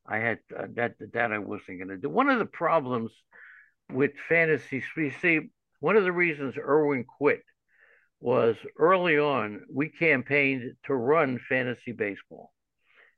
[0.05, 2.09] I had uh, that that I wasn't going to do.
[2.09, 3.11] One of the problems
[3.91, 7.43] with fantasy, you see, one of the reasons Irwin quit
[8.19, 12.51] was early on we campaigned to run fantasy baseball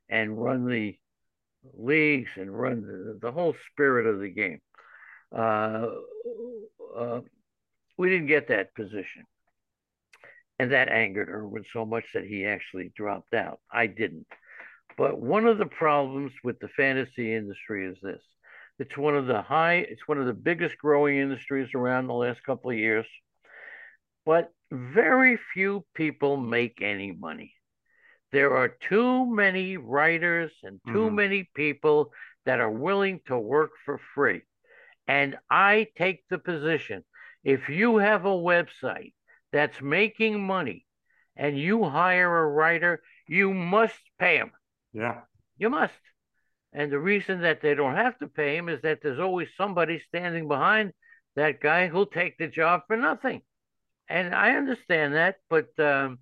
[0.08, 0.96] and run the
[1.74, 4.60] leagues and run the, the whole spirit of the game.
[5.34, 5.86] Uh,
[6.96, 7.20] uh,
[7.96, 9.24] we didn't get that position.
[10.58, 13.58] And that angered Irwin so much that he actually dropped out.
[13.72, 14.26] I didn't.
[14.96, 18.22] But one of the problems with the fantasy industry is this
[18.82, 22.42] it's one of the high, it's one of the biggest growing industries around the last
[22.42, 23.06] couple of years.
[24.26, 27.54] But very few people make any money.
[28.32, 31.14] There are too many writers and too mm-hmm.
[31.14, 32.12] many people
[32.44, 34.42] that are willing to work for free.
[35.06, 37.04] And I take the position
[37.44, 39.12] if you have a website
[39.52, 40.86] that's making money
[41.36, 44.50] and you hire a writer, you must pay him.
[44.92, 45.20] Yeah.
[45.56, 45.94] You must.
[46.72, 50.00] And the reason that they don't have to pay him is that there's always somebody
[50.08, 50.92] standing behind
[51.36, 53.42] that guy who'll take the job for nothing.
[54.08, 56.18] And I understand that, but um,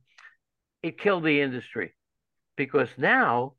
[0.82, 1.94] it killed the industry
[2.56, 3.54] because now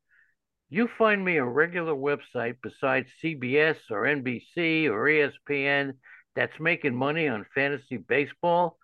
[0.69, 5.93] you find me a regular website besides CBS or NBC or ESPN
[6.35, 8.77] that's making money on fantasy baseball,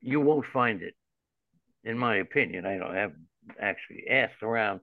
[0.00, 0.94] you won't find it,
[1.84, 2.66] in my opinion.
[2.66, 3.12] I don't have
[3.60, 4.80] actually asked around,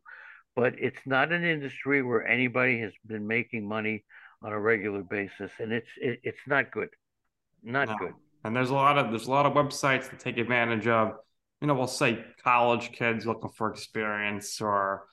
[0.57, 4.03] but it's not an industry where anybody has been making money
[4.41, 6.89] on a regular basis, and it's it, it's not good,
[7.63, 7.95] not no.
[7.97, 8.13] good.
[8.43, 11.11] And there's a lot of there's a lot of websites that take advantage of,
[11.61, 15.05] you know, we'll say college kids looking for experience or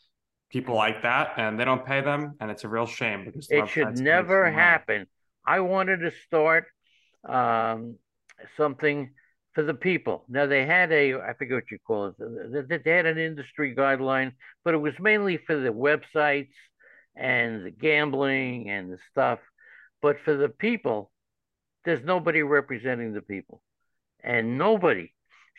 [0.50, 3.68] people like that, and they don't pay them, and it's a real shame because it
[3.68, 5.06] should never happen.
[5.46, 6.64] I wanted to start
[7.28, 7.96] um,
[8.56, 9.10] something
[9.54, 10.24] for the people.
[10.28, 14.32] Now they had a, I forget what you call it, they had an industry guideline,
[14.64, 16.48] but it was mainly for the websites
[17.16, 19.38] and the gambling and the stuff.
[20.02, 21.10] But for the people,
[21.84, 23.62] there's nobody representing the people,
[24.22, 25.12] and nobody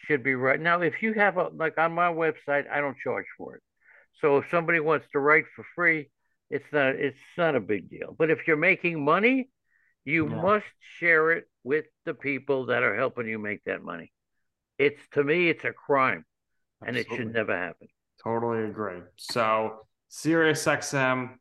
[0.05, 0.81] should be right now.
[0.81, 3.63] If you have a like on my website, I don't charge for it.
[4.21, 6.09] So if somebody wants to write for free,
[6.49, 8.15] it's not it's not a big deal.
[8.17, 9.49] But if you're making money,
[10.05, 10.41] you yeah.
[10.41, 10.65] must
[10.99, 14.11] share it with the people that are helping you make that money.
[14.77, 16.25] It's to me, it's a crime,
[16.81, 16.87] Absolutely.
[16.87, 17.87] and it should never happen.
[18.23, 19.01] Totally agree.
[19.17, 21.35] So Sirius XM,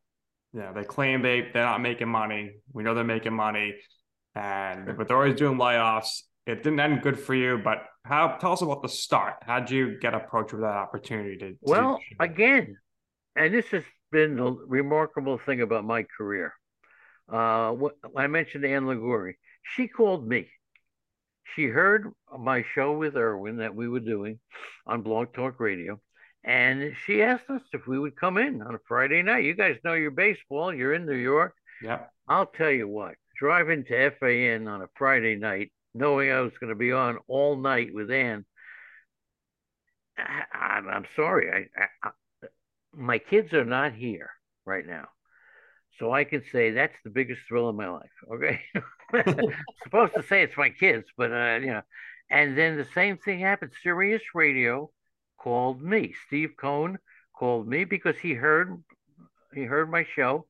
[0.53, 2.57] yeah, they claim they they're not making money.
[2.73, 3.75] We know they're making money,
[4.35, 6.23] and but they're always doing layoffs.
[6.47, 8.37] It didn't end good for you, but how?
[8.41, 9.37] Tell us about the start.
[9.43, 11.51] How'd you get approached with that opportunity to?
[11.53, 12.77] to well, again,
[13.37, 16.55] and this has been the remarkable thing about my career.
[17.33, 17.75] Uh,
[18.17, 19.37] I mentioned Ann Liguori.
[19.63, 20.49] She called me.
[21.55, 24.41] She heard my show with Irwin that we were doing
[24.87, 26.01] on Blog Talk Radio,
[26.43, 29.45] and she asked us if we would come in on a Friday night.
[29.45, 30.75] You guys know your baseball.
[30.75, 31.55] You're in New York.
[31.83, 32.01] Yeah.
[32.29, 33.15] I'll tell you what.
[33.39, 37.57] Driving to FAN on a Friday night, knowing I was going to be on all
[37.57, 38.45] night with Ann.
[40.17, 41.51] I, am sorry.
[41.51, 42.11] I, I,
[42.43, 42.47] I,
[42.93, 44.31] my kids are not here
[44.65, 45.09] right now.
[45.99, 48.11] So I can say that's the biggest thrill of my life.
[48.33, 48.61] Okay.
[49.85, 51.83] supposed to say it's my kids, but uh, you know.
[52.31, 53.73] And then the same thing happened.
[53.83, 54.91] Sirius Radio
[55.39, 56.15] called me.
[56.27, 56.99] Steve Cohen
[57.37, 58.83] called me because he heard
[59.55, 60.47] he heard my show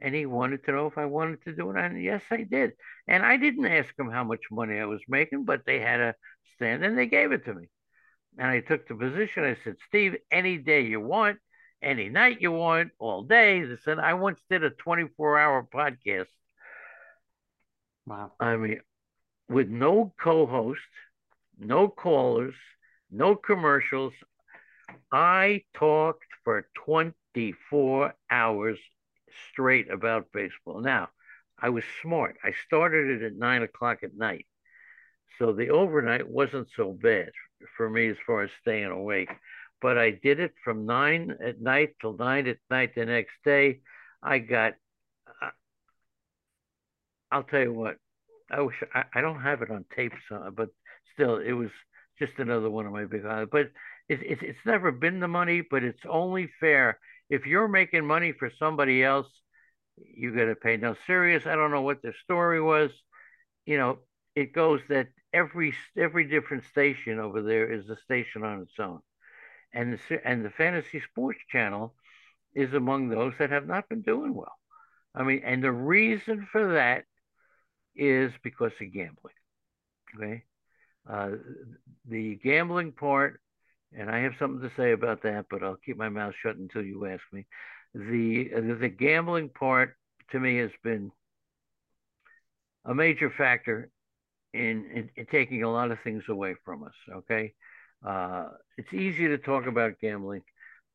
[0.00, 1.76] and he wanted to know if I wanted to do it.
[1.78, 2.72] And yes, I did.
[3.06, 6.14] And I didn't ask him how much money I was making, but they had a
[6.56, 7.68] stand and they gave it to me.
[8.36, 9.44] And I took the position.
[9.44, 11.38] I said, Steve, any day you want,
[11.82, 13.64] any night you want, all day.
[13.64, 16.26] They said, I once did a 24 hour podcast.
[18.06, 18.32] Wow.
[18.40, 18.80] I mean,
[19.48, 20.80] with no co host,
[21.58, 22.54] no callers,
[23.10, 24.12] no commercials.
[25.12, 28.78] I talked for 24 hours
[29.50, 30.80] straight about baseball.
[30.80, 31.08] Now,
[31.58, 32.36] I was smart.
[32.42, 34.46] I started it at nine o'clock at night.
[35.38, 37.30] So the overnight wasn't so bad
[37.76, 39.30] for me as far as staying awake
[39.82, 43.80] but I did it from nine at night till nine at night the next day.
[44.22, 44.74] I got,
[45.42, 45.50] uh,
[47.32, 47.96] I'll tell you what,
[48.50, 50.68] I wish I, I don't have it on tape, so, but
[51.12, 51.70] still, it was
[52.18, 53.50] just another one of my big highlights.
[53.50, 53.70] But
[54.08, 57.00] it, it, it's never been the money, but it's only fair.
[57.28, 59.28] If you're making money for somebody else,
[59.96, 60.76] you got to pay.
[60.76, 62.90] Now, Sirius, I don't know what the story was.
[63.66, 63.98] You know,
[64.36, 69.00] it goes that every every different station over there is a station on its own
[69.74, 71.94] and the, and the fantasy sports channel
[72.54, 74.56] is among those that have not been doing well.
[75.14, 77.04] I mean, and the reason for that
[77.94, 79.34] is because of gambling.
[80.16, 80.44] Okay,
[81.08, 81.30] uh,
[82.08, 83.40] the gambling part,
[83.96, 86.82] and I have something to say about that, but I'll keep my mouth shut until
[86.82, 87.46] you ask me.
[87.94, 89.96] The uh, the gambling part
[90.30, 91.12] to me has been
[92.84, 93.90] a major factor
[94.52, 96.94] in, in, in taking a lot of things away from us.
[97.10, 97.54] Okay,
[98.04, 100.42] uh, it's easy to talk about gambling,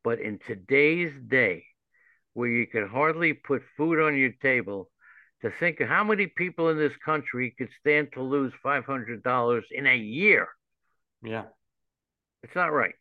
[0.03, 1.65] but in today's day,
[2.33, 4.89] where you can hardly put food on your table
[5.41, 9.87] to think of how many people in this country could stand to lose $500 in
[9.87, 10.47] a year.
[11.23, 11.45] Yeah.
[12.43, 12.95] It's not right.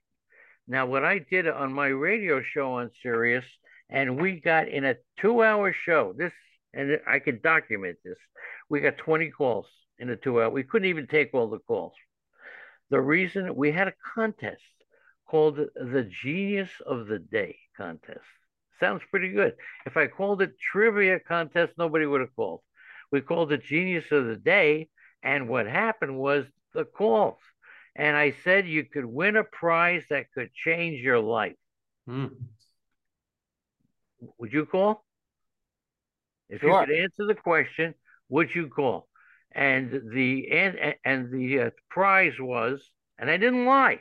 [0.68, 3.44] Now, what I did on my radio show on Sirius,
[3.88, 6.32] and we got in a two hour show, this,
[6.74, 8.16] and I can document this,
[8.68, 9.66] we got 20 calls
[9.98, 10.50] in a two hour.
[10.50, 11.92] We couldn't even take all the calls.
[12.90, 14.62] The reason we had a contest
[15.26, 18.20] called the Genius of the Day contest.
[18.78, 19.56] Sounds pretty good.
[19.86, 22.60] If I called it Trivia contest, nobody would have called.
[23.10, 24.88] We called it Genius of the Day,
[25.22, 27.40] and what happened was the calls.
[27.94, 31.56] And I said you could win a prize that could change your life.
[32.06, 32.26] Hmm.
[34.38, 35.04] Would you call?
[36.48, 36.80] If Sure.
[36.80, 37.94] you could answer the question,
[38.28, 39.08] would you call?
[39.56, 42.82] And the and and the uh, prize was,
[43.18, 44.00] and I didn't lie.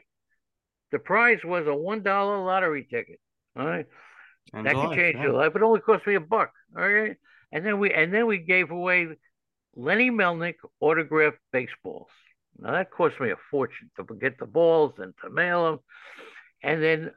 [0.91, 3.21] The prize was a one dollar lottery ticket.
[3.57, 3.85] All right,
[4.51, 5.23] that could life, change yeah.
[5.23, 5.55] your life.
[5.55, 6.51] It only cost me a buck.
[6.77, 7.15] All right,
[7.53, 9.07] and then we and then we gave away
[9.77, 12.09] Lenny Melnick autographed baseballs.
[12.59, 15.79] Now that cost me a fortune to get the balls and to mail them.
[16.63, 17.11] And then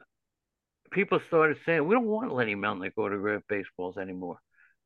[0.91, 4.39] people started saying, we don't want Lenny Melnick autographed baseballs anymore.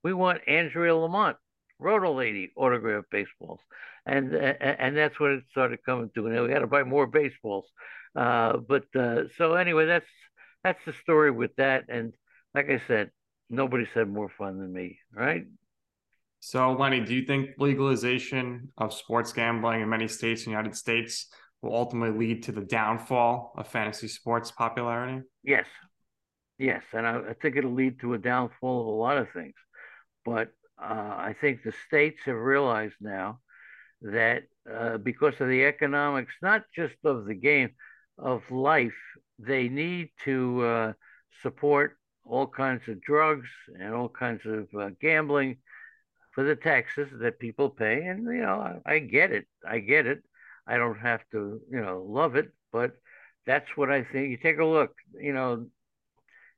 [0.04, 1.38] We want Andrea Lamont,
[1.80, 3.60] Roto Lady autographed baseballs.
[4.06, 6.28] And, and and that's what it started coming to.
[6.28, 7.66] And we had to buy more baseballs.
[8.16, 10.06] Uh, but uh, so anyway, that's
[10.64, 11.86] that's the story with that.
[11.90, 12.14] And
[12.54, 13.12] like I said,
[13.50, 15.46] nobody had more fun than me, right?
[16.40, 20.76] So, Lenny, do you think legalization of sports gambling in many states in the United
[20.76, 21.28] States
[21.62, 25.22] will ultimately lead to the downfall of fantasy sports popularity?
[25.42, 25.66] Yes,
[26.60, 29.54] yes, and I, I think it'll lead to a downfall of a lot of things.
[30.26, 30.50] But
[30.82, 33.40] uh, I think the states have realized now
[34.02, 37.72] that uh, because of the economics, not just of the game,
[38.18, 38.94] of life,
[39.40, 40.94] they need to uh,
[41.42, 45.58] support all kinds of drugs and all kinds of uh, gambling
[46.32, 48.04] for the taxes that people pay.
[48.04, 49.46] And, you know, I, I get it.
[49.68, 50.24] I get it.
[50.66, 52.94] I don't have to, you know, love it, but
[53.46, 54.30] that's what I think.
[54.30, 55.68] You take a look, you know,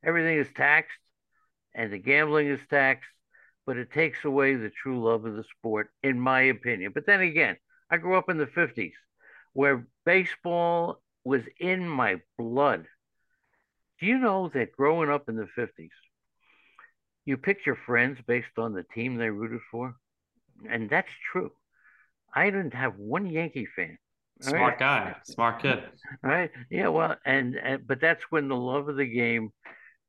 [0.04, 1.00] everything is taxed
[1.74, 3.10] and the gambling is taxed,
[3.66, 6.92] but it takes away the true love of the sport, in my opinion.
[6.94, 7.58] But then again,
[7.90, 8.94] I grew up in the 50s
[9.54, 12.86] where baseball was in my blood.
[14.00, 15.90] Do you know that growing up in the 50s,
[17.26, 19.96] you picked your friends based on the team they rooted for?
[20.70, 21.52] And that's true.
[22.34, 23.98] I didn't have one Yankee fan.
[24.42, 24.80] Smart right?
[24.80, 25.82] guy, smart kid.
[26.22, 29.50] right yeah well and, and but that's when the love of the game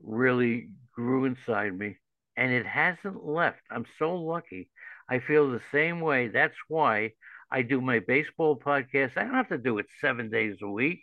[0.02, 1.96] really grew inside me
[2.36, 3.60] and it hasn't left.
[3.70, 4.68] I'm so lucky.
[5.08, 6.28] I feel the same way.
[6.28, 7.12] That's why
[7.50, 9.16] i do my baseball podcast.
[9.16, 11.00] I don't have to do it seven days a week.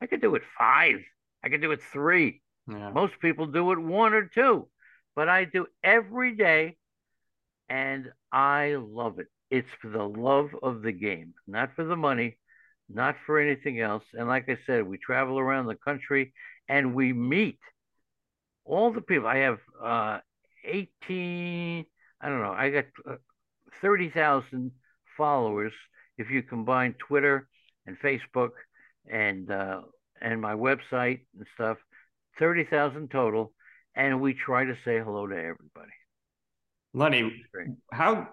[0.00, 1.00] I could do it five.
[1.42, 2.40] I could do it three.
[2.66, 2.90] Yeah.
[2.90, 4.68] most people do it one or two
[5.14, 6.78] but i do every day
[7.68, 9.26] and i love it.
[9.50, 12.38] It's for the love of the game not for the money
[12.88, 14.04] not for anything else.
[14.12, 16.32] And like I said, we travel around the country
[16.68, 17.58] and we meet
[18.64, 19.26] all the people.
[19.26, 20.18] I have uh,
[20.64, 21.84] 18,
[22.20, 23.16] I don't know, I got uh,
[23.80, 24.70] 30,000
[25.16, 25.72] followers
[26.18, 27.48] if you combine Twitter
[27.86, 28.50] and Facebook
[29.10, 29.80] and uh,
[30.20, 31.76] and my website and stuff,
[32.38, 33.52] 30,000 total.
[33.94, 35.92] And we try to say hello to everybody.
[36.94, 37.44] Lenny,
[37.92, 38.28] how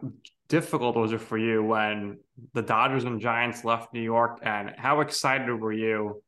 [0.47, 2.19] difficult was it for you when
[2.53, 4.39] the Dodgers and Giants left New York?
[4.43, 6.23] And how excited were you,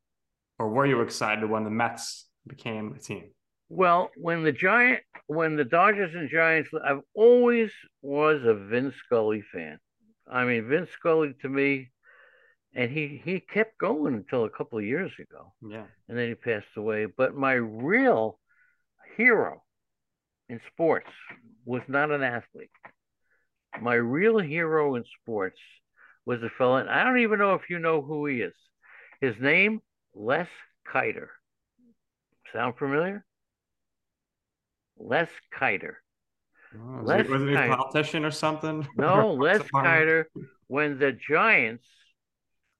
[0.59, 3.29] or were you excited when the Mets became a team?
[3.75, 7.71] Well, when the Giant, when the Dodgers and Giants, I've always
[8.03, 9.79] was a Vince Scully fan.
[10.31, 11.89] I mean, Vince Scully to me,
[12.75, 15.85] and he he kept going until a couple of years ago, Yeah.
[16.07, 17.05] and then he passed away.
[17.07, 18.39] But my real
[19.17, 19.63] hero
[20.49, 21.09] in sports
[21.65, 22.69] was not an athlete.
[23.81, 25.59] My real hero in sports
[26.27, 28.53] was a fellow, and I don't even know if you know who he is.
[29.19, 29.81] His name,
[30.13, 30.47] Les
[30.87, 31.29] Keiter.
[32.53, 33.25] Sound familiar?
[34.97, 35.95] Les Keiter.
[36.75, 38.87] Oh, was, Les was he a politician or something?
[38.97, 40.25] No, Les Keiter,
[40.67, 41.85] when the Giants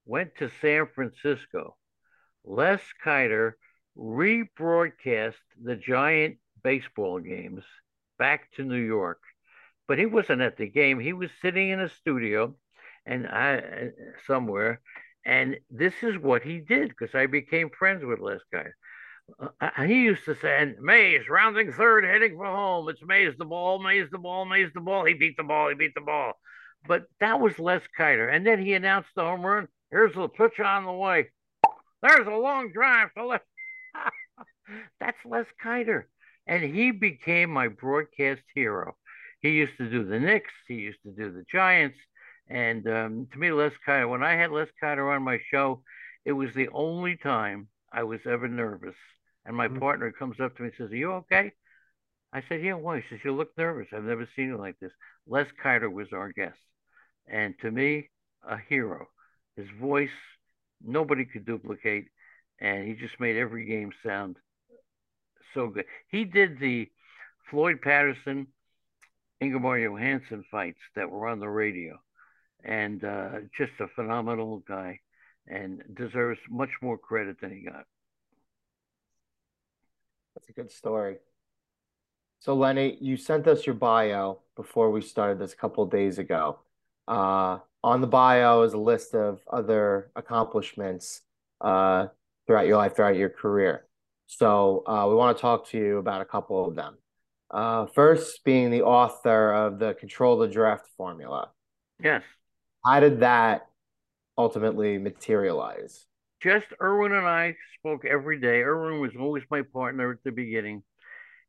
[0.05, 1.75] went to San Francisco,
[2.43, 3.53] Les Keiter
[3.97, 7.63] rebroadcast the Giant baseball games
[8.17, 9.19] back to New York.
[9.87, 10.99] But he wasn't at the game.
[10.99, 12.55] He was sitting in a studio
[13.05, 13.89] and I
[14.25, 14.81] somewhere.
[15.25, 18.73] And this is what he did because I became friends with Les Keiter.
[19.39, 22.89] Uh, he used to say, Mays rounding third, heading for home.
[22.89, 25.05] It's Mays the ball, Mays the ball, Mays the ball.
[25.05, 26.33] He beat the ball, he beat the ball.
[26.87, 28.27] But that was Les Keiter.
[28.33, 29.67] And then he announced the home run.
[29.91, 31.29] Here's the pitch on the way.
[32.01, 33.45] There's a long drive to left.
[34.99, 36.03] That's Les Keiter.
[36.47, 38.95] and he became my broadcast hero.
[39.41, 41.97] He used to do the Knicks, he used to do the Giants,
[42.49, 45.83] and um, to me, Les Keiter, when I had Les Keiter on my show,
[46.25, 48.95] it was the only time I was ever nervous.
[49.45, 49.79] And my mm-hmm.
[49.79, 51.51] partner comes up to me and says, Are you okay?
[52.33, 52.97] I said, Yeah, why?
[52.97, 53.87] He says, You look nervous.
[53.93, 54.91] I've never seen you like this.
[55.27, 56.57] Les Keiter was our guest.
[57.27, 58.09] And to me,
[58.47, 59.07] a hero.
[59.55, 60.09] His voice,
[60.83, 62.07] nobody could duplicate.
[62.59, 64.37] And he just made every game sound
[65.53, 65.85] so good.
[66.07, 66.89] He did the
[67.49, 68.47] Floyd Patterson,
[69.41, 71.99] Ingemar Johansson fights that were on the radio.
[72.63, 74.99] And uh, just a phenomenal guy
[75.47, 77.85] and deserves much more credit than he got.
[80.35, 81.17] That's a good story.
[82.39, 86.59] So, Lenny, you sent us your bio before we started this a couple days ago.
[87.07, 91.21] Uh, on the bio is a list of other accomplishments
[91.61, 92.07] uh,
[92.45, 93.85] throughout your life, throughout your career.
[94.27, 96.97] So, uh, we want to talk to you about a couple of them.
[97.51, 101.51] Uh, first, being the author of the Control the Draft formula.
[102.01, 102.23] Yes.
[102.83, 103.67] How did that
[104.37, 106.05] ultimately materialize?
[106.41, 108.61] Just Irwin and I spoke every day.
[108.61, 110.83] Irwin was always my partner at the beginning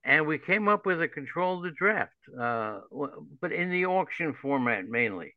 [0.04, 2.80] and we came up with a control of the draft, uh,
[3.40, 5.34] but in the auction format mainly.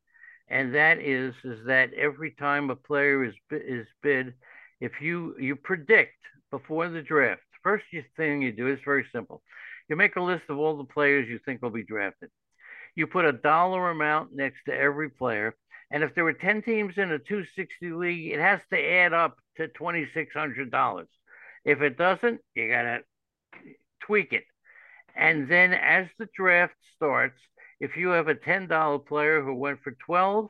[0.50, 4.34] And that is is that every time a player is is bid,
[4.80, 6.16] if you you predict
[6.52, 7.86] before the draft, first
[8.16, 9.42] thing you do is very simple.
[9.90, 12.30] You make a list of all the players you think will be drafted.
[12.96, 15.56] You put a dollar amount next to every player,
[15.92, 19.38] and if there were ten teams in a 260 league, it has to add up
[19.58, 21.08] to twenty six hundred dollars.
[21.66, 23.02] If it doesn't, you gotta
[24.02, 24.44] tweak it
[25.18, 27.40] and then as the draft starts,
[27.80, 30.50] if you have a $10 player who went for 12,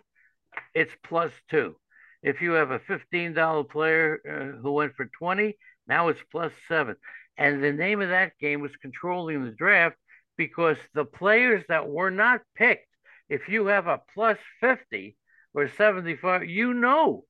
[0.76, 1.78] it's plus two.
[2.22, 5.58] If you have a $15 player uh, who went for 20,
[5.88, 6.98] now it's plus seven.
[7.38, 9.96] And the name of that game was controlling the draft
[10.36, 12.88] because the players that were not picked,
[13.30, 15.16] if you have a plus 50
[15.58, 17.26] or 75, you know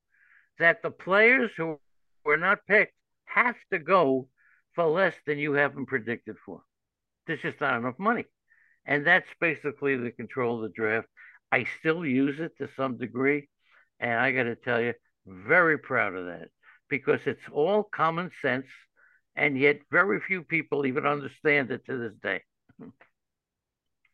[0.59, 1.80] that the players who
[2.23, 2.93] were not picked
[3.25, 4.28] have to go
[4.73, 6.61] for less than you have them predicted for
[7.28, 8.25] there's just not enough money.
[8.86, 11.07] And that's basically the control of the draft.
[11.51, 13.49] I still use it to some degree.
[13.99, 14.93] And I got to tell you,
[15.25, 16.47] very proud of that
[16.89, 18.67] because it's all common sense.
[19.36, 22.41] And yet, very few people even understand it to this day.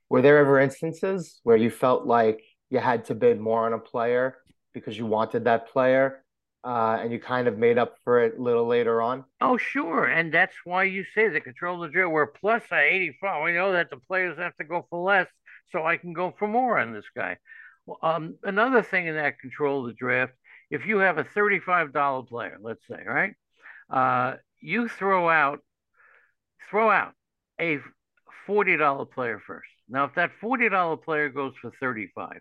[0.09, 2.41] Were there ever instances where you felt like
[2.74, 4.36] you had to bid more on a player
[4.74, 6.24] because you wanted that player
[6.63, 9.24] uh, and you kind of made up for it a little later on.
[9.39, 12.09] Oh, sure, and that's why you say the control of the drill.
[12.09, 13.43] We're plus at eighty-five.
[13.43, 15.28] We know that the players have to go for less,
[15.71, 17.38] so I can go for more on this guy.
[18.01, 20.34] Um, another thing in that control of the draft,
[20.71, 23.36] if you have a thirty-five dollar player, let's say, right,
[23.91, 25.59] uh, you throw out
[26.71, 27.13] throw out
[27.61, 27.78] a
[28.47, 29.69] forty dollar player first.
[29.88, 32.39] Now, if that forty dollar player goes for thirty-five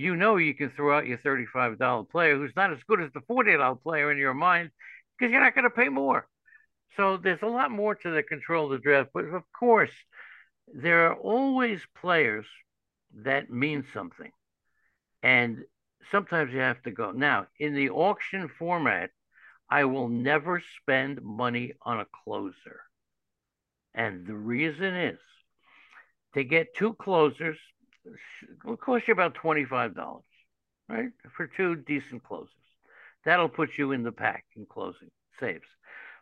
[0.00, 3.20] you know you can throw out your $35 player who's not as good as the
[3.20, 4.70] $40 player in your mind
[5.18, 6.26] because you're not going to pay more.
[6.96, 9.10] So there's a lot more to the control of the draft.
[9.12, 9.92] But of course,
[10.72, 12.46] there are always players
[13.24, 14.32] that mean something.
[15.22, 15.64] And
[16.10, 17.10] sometimes you have to go.
[17.10, 19.10] Now, in the auction format,
[19.68, 22.80] I will never spend money on a closer.
[23.94, 25.18] And the reason is
[26.32, 27.58] to get two closers
[28.64, 30.22] will cost you about $25,
[30.88, 31.10] right?
[31.36, 32.54] For two decent closes.
[33.24, 35.66] That'll put you in the pack in closing, saves.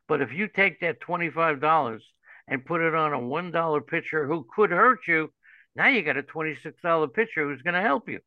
[0.08, 2.00] But if you take that $25
[2.48, 5.32] and put it on a $1 pitcher who could hurt you,
[5.76, 8.20] now you got a $26 pitcher who's going to help you.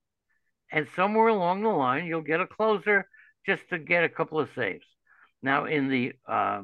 [0.72, 3.08] And somewhere along the line, you'll get a closer
[3.46, 4.86] just to get a couple of saves.
[5.44, 6.62] Now, in the uh,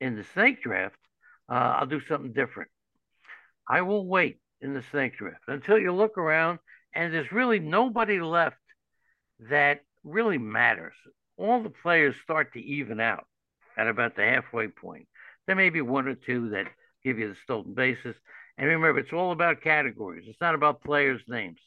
[0.00, 0.98] in the snake draft,
[1.48, 2.70] uh, I'll do something different.
[3.66, 6.58] I will wait in the snake draft until you look around
[6.94, 8.56] and there's really nobody left
[9.50, 10.94] that really matters.
[11.36, 13.26] All the players start to even out
[13.76, 15.08] at about the halfway point.
[15.46, 16.66] There may be one or two that
[17.04, 18.14] give you the stolen bases.
[18.58, 20.24] And remember, it's all about categories.
[20.28, 21.58] It's not about players' names.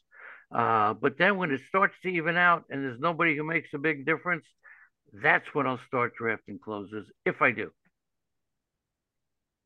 [0.51, 3.79] Uh, but then when it starts to even out and there's nobody who makes a
[3.79, 4.45] big difference,
[5.11, 7.71] that's when I'll start drafting closers if I do.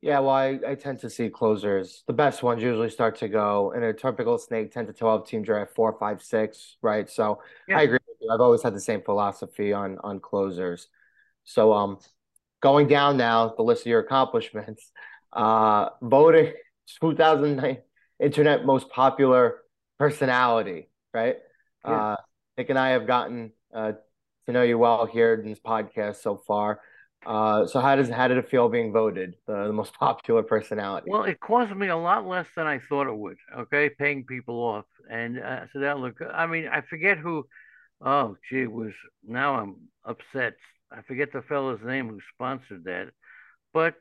[0.02, 2.04] Yeah, well, I, I tend to see closers.
[2.06, 5.42] The best ones usually start to go in a typical snake 10 to 12 team
[5.42, 7.08] draft, four, five, six, right?
[7.08, 7.78] So yeah.
[7.78, 8.30] I agree with you.
[8.32, 10.88] I've always had the same philosophy on on closers.
[11.44, 11.98] So um
[12.62, 14.90] going down now the list of your accomplishments,
[15.34, 16.54] uh voting
[17.00, 17.78] 2009
[18.18, 19.58] internet most popular
[19.98, 21.36] personality, right?
[21.84, 22.12] Yeah.
[22.12, 22.16] Uh
[22.56, 23.92] Nick and I have gotten uh
[24.46, 26.80] to know you well here in this podcast so far.
[27.26, 31.10] Uh, so how does how did it feel being voted the, the most popular personality?
[31.10, 33.36] Well, it cost me a lot less than I thought it would.
[33.56, 36.16] Okay, paying people off, and uh, so that look.
[36.32, 37.46] I mean, I forget who.
[38.02, 38.94] Oh, gee, was
[39.26, 40.54] now I'm upset.
[40.90, 43.08] I forget the fellow's name who sponsored that,
[43.74, 43.94] but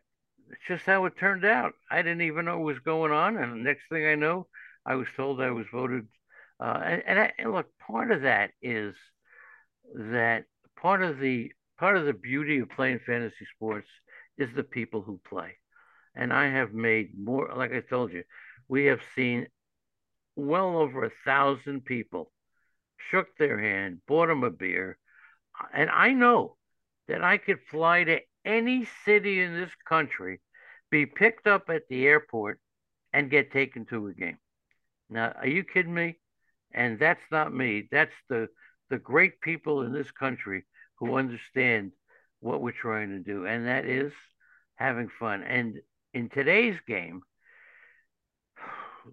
[0.49, 1.73] it's just how it turned out.
[1.91, 4.47] I didn't even know what was going on, and the next thing I know,
[4.85, 6.07] I was told I was voted.
[6.61, 8.95] Uh, and and, I, and look, part of that is
[9.93, 10.45] that
[10.81, 13.87] part of the part of the beauty of playing fantasy sports
[14.37, 15.57] is the people who play.
[16.13, 18.23] And I have made more, like I told you,
[18.67, 19.47] we have seen
[20.35, 22.31] well over a thousand people
[23.09, 24.97] shook their hand, bought them a beer.
[25.73, 26.57] And I know
[27.07, 30.41] that I could fly to any city in this country,
[30.89, 32.59] be picked up at the airport,
[33.13, 34.37] and get taken to a game.
[35.09, 36.19] Now, are you kidding me?
[36.73, 37.87] And that's not me.
[37.91, 38.49] That's the
[38.89, 40.65] the great people in this country
[40.99, 41.91] who understand
[42.39, 44.13] what we're trying to do, and that is
[44.75, 45.43] having fun.
[45.43, 45.79] And
[46.13, 47.21] in today's game,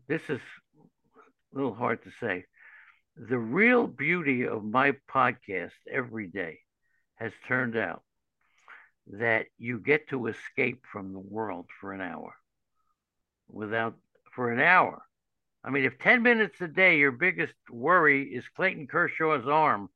[0.08, 0.40] this is
[0.74, 2.44] a little hard to say.
[3.16, 6.58] The real beauty of my podcast every day
[7.16, 8.02] has turned out
[9.12, 12.34] that you get to escape from the world for an hour
[13.48, 13.94] without
[14.34, 15.02] for an hour.
[15.64, 19.88] I mean, if 10 minutes a day, your biggest worry is Clayton Kershaw's arm,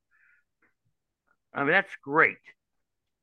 [1.52, 2.38] I mean, that's great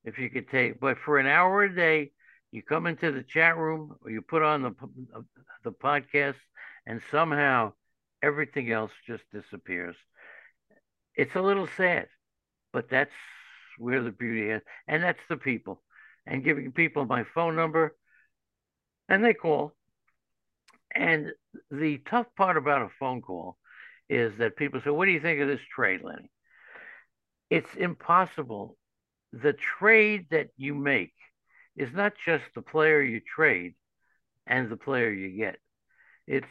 [0.03, 2.11] if you could take, but for an hour a day,
[2.51, 4.73] you come into the chat room or you put on the
[5.63, 6.35] the podcast,
[6.85, 7.73] and somehow
[8.21, 9.95] everything else just disappears.
[11.15, 12.07] It's a little sad,
[12.71, 13.11] but that's
[13.77, 15.83] where the beauty is, and that's the people,
[16.25, 17.95] and giving people my phone number,
[19.09, 19.73] and they call.
[20.95, 21.33] And
[21.69, 23.57] the tough part about a phone call
[24.09, 26.31] is that people say, "What do you think of this trade, Lenny?"
[27.49, 28.77] It's impossible.
[29.33, 31.13] The trade that you make
[31.75, 33.75] is not just the player you trade
[34.45, 35.57] and the player you get.
[36.25, 36.47] It's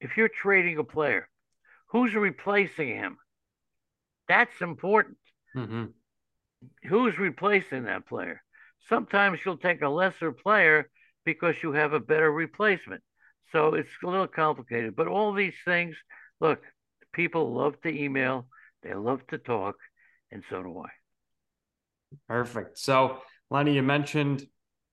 [0.00, 1.28] if you're trading a player,
[1.88, 3.16] who's replacing him?
[4.28, 5.18] That's important.
[5.56, 5.84] Mm-hmm.
[6.88, 8.42] Who's replacing that player?
[8.88, 10.90] Sometimes you'll take a lesser player
[11.24, 13.02] because you have a better replacement.
[13.52, 14.96] So it's a little complicated.
[14.96, 15.96] But all these things,
[16.40, 16.62] look,
[17.12, 18.48] people love to email
[18.82, 19.76] they love to talk,
[20.30, 20.88] and so do I.
[22.28, 22.78] Perfect.
[22.78, 23.18] So,
[23.50, 24.46] Lenny, you mentioned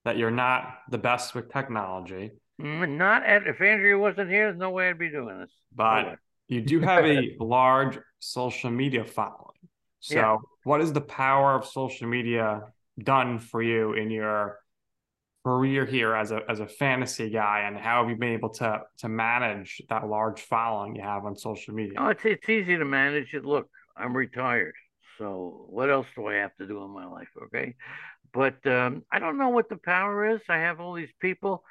[0.04, 2.32] that you're not the best with technology.
[2.60, 5.50] Mm, not at, if Andrea wasn't here, there's no way I'd be doing this.
[5.74, 6.14] But no
[6.48, 9.50] you do have a large social media following.
[10.00, 10.36] So, yeah.
[10.64, 12.62] what is the power of social media
[13.02, 14.58] done for you in your
[15.44, 18.82] career here as a as a fantasy guy, and how have you been able to
[18.98, 21.94] to manage that large following you have on social media?
[21.98, 23.44] Oh, it's it's easy to manage it.
[23.44, 24.74] Look, I'm retired.
[25.18, 27.28] So what else do I have to do in my life?
[27.44, 27.76] Okay.
[28.32, 30.40] But um, I don't know what the power is.
[30.48, 31.62] I have all these people.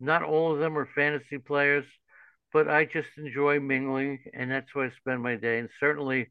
[0.00, 1.86] Not all of them are fantasy players,
[2.52, 5.58] but I just enjoy mingling, and that's where I spend my day.
[5.58, 6.30] And certainly,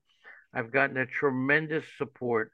[0.54, 2.52] I've gotten a tremendous support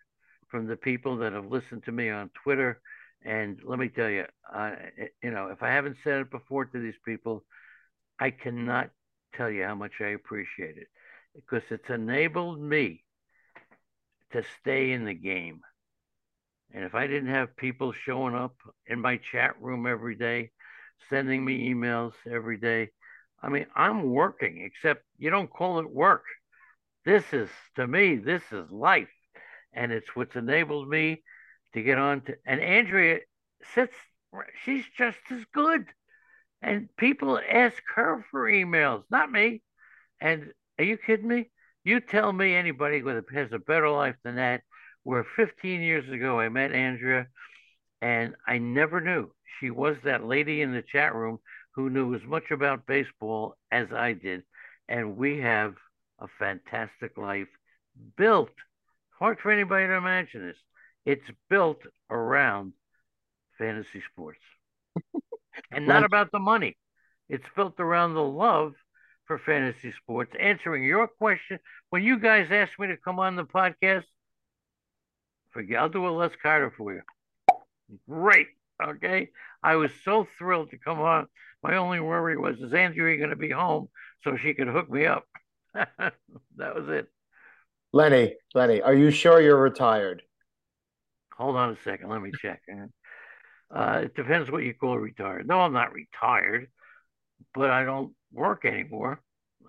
[0.49, 2.79] from the people that have listened to me on Twitter.
[3.23, 4.71] And let me tell you, uh,
[5.23, 7.43] you know, if I haven't said it before to these people,
[8.19, 8.91] I cannot
[9.35, 10.87] tell you how much I appreciate it
[11.33, 13.03] because it's enabled me
[14.31, 15.61] to stay in the game.
[16.73, 18.55] And if I didn't have people showing up
[18.87, 20.51] in my chat room every day,
[21.09, 22.89] sending me emails every day,
[23.41, 26.23] I mean, I'm working, except you don't call it work.
[27.05, 29.11] This is, to me, this is life.
[29.73, 31.23] And it's what's enabled me
[31.75, 33.19] to get on to, and Andrea
[33.73, 33.93] sits,
[34.63, 35.85] she's just as good.
[36.61, 39.61] And people ask her for emails, not me.
[40.19, 41.51] And are you kidding me?
[41.83, 44.63] You tell me anybody with a, has a better life than that.
[45.03, 47.27] Where 15 years ago I met Andrea,
[48.01, 51.39] and I never knew she was that lady in the chat room
[51.75, 54.43] who knew as much about baseball as I did,
[54.87, 55.75] and we have
[56.19, 57.49] a fantastic life
[58.17, 58.49] built.
[59.19, 60.57] Hard for anybody to imagine this.
[61.05, 62.73] It's built around
[63.57, 64.39] fantasy sports,
[65.71, 66.77] and not about the money.
[67.29, 68.73] It's built around the love
[69.25, 71.59] for fantasy sports, answering your question.
[71.89, 74.03] When you guys asked me to come on the podcast,
[75.51, 77.01] forget I'll do a Les Keiter for you.
[78.09, 78.47] Great.
[78.83, 79.29] Okay.
[79.63, 81.27] I was so thrilled to come on.
[81.63, 83.89] My only worry was is Andrea going to be home
[84.23, 85.25] so she could hook me up?
[85.73, 86.13] that
[86.57, 87.07] was it.
[87.91, 90.21] Lenny, Lenny, are you sure you're retired?
[91.37, 92.09] Hold on a second.
[92.09, 92.61] Let me check.
[93.73, 95.47] Uh, it depends what you call retired.
[95.47, 96.67] No, I'm not retired,
[97.53, 99.21] but I don't work anymore.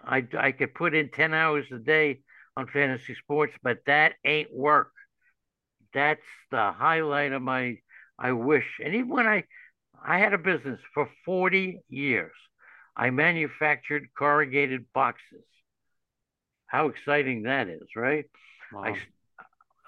[0.05, 2.21] I, I could put in 10 hours a day
[2.57, 4.93] on fantasy sports, but that ain't work.
[5.93, 7.79] That's the highlight of my.
[8.19, 9.45] I wish, and even when I,
[10.03, 12.33] I had a business for 40 years.
[12.97, 15.45] I manufactured corrugated boxes.
[16.67, 18.25] How exciting that is, right?
[18.73, 18.85] Wow.
[18.85, 18.97] I,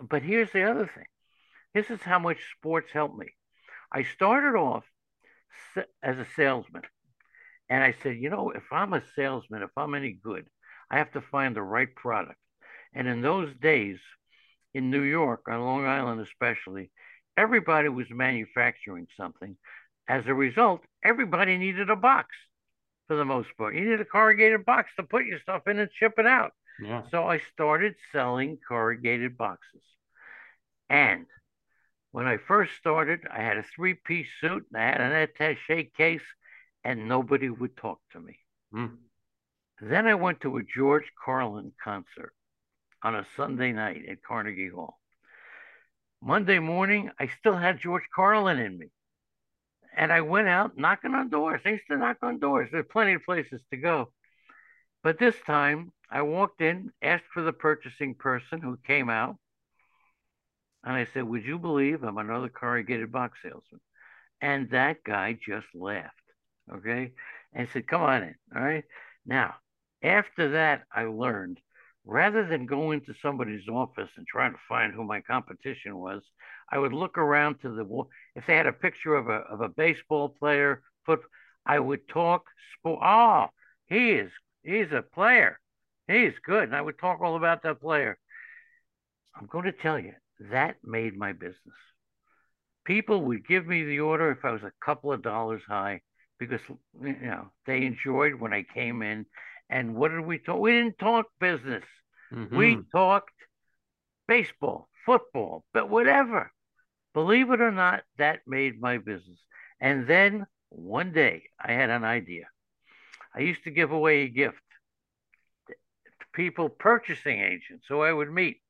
[0.09, 1.07] but here's the other thing.
[1.79, 3.29] This is how much sports helped me.
[3.93, 4.83] I started off
[6.03, 6.83] as a salesman,
[7.69, 10.49] and I said, you know, if I'm a salesman, if I'm any good,
[10.91, 12.41] I have to find the right product.
[12.93, 14.01] And in those days,
[14.75, 16.91] in New York, on Long Island especially,
[17.37, 19.57] everybody was manufacturing something.
[20.09, 22.35] As a result, everybody needed a box
[23.07, 23.77] for the most part.
[23.77, 26.51] You need a corrugated box to put your stuff in and ship it out.
[26.83, 27.03] Yeah.
[27.13, 29.83] So I started selling corrugated boxes.
[30.91, 31.27] And
[32.13, 35.91] when I first started, I had a three piece suit and I had an attache
[35.97, 36.23] case,
[36.85, 38.39] and nobody would talk to me.
[38.75, 38.97] Mm.
[39.81, 42.33] Then I went to a George Carlin concert
[43.03, 44.99] on a Sunday night at Carnegie Hall.
[46.21, 48.89] Monday morning, I still had George Carlin in me.
[49.97, 51.61] And I went out knocking on doors.
[51.65, 52.69] I used to knock on doors.
[52.73, 54.13] There's plenty of places to go.
[55.03, 59.37] But this time I walked in, asked for the purchasing person who came out.
[60.85, 63.81] And I said, Would you believe I'm another corrugated box salesman?
[64.41, 66.15] And that guy just laughed.
[66.73, 67.13] Okay.
[67.53, 68.35] And said, Come on in.
[68.55, 68.85] All right.
[69.27, 69.55] Now,
[70.03, 71.59] after that, I learned
[72.05, 76.23] rather than go into somebody's office and try to find who my competition was,
[76.71, 78.09] I would look around to the wall.
[78.35, 81.21] If they had a picture of a of a baseball player, foot,
[81.67, 82.45] I would talk
[82.79, 83.01] sport.
[83.03, 83.47] Oh,
[83.87, 84.31] he is
[84.63, 85.59] he's a player.
[86.07, 86.65] He's good.
[86.65, 88.19] And I would talk all about that player.
[89.37, 91.77] I'm going to tell you, that made my business.
[92.85, 96.01] People would give me the order if I was a couple of dollars high
[96.39, 96.61] because
[97.03, 99.27] you know they enjoyed when I came in.
[99.69, 100.61] And what did we talk?
[100.61, 101.85] We didn't talk business.
[102.33, 102.57] Mm-hmm.
[102.57, 103.33] We talked
[104.27, 106.53] baseball, football, but whatever.
[107.15, 109.39] Believe it or not, that made my business.
[109.81, 112.45] And then one day I had an idea.
[113.35, 114.63] I used to give away a gift
[115.69, 115.75] to
[116.33, 118.61] people, purchasing agents who I would meet.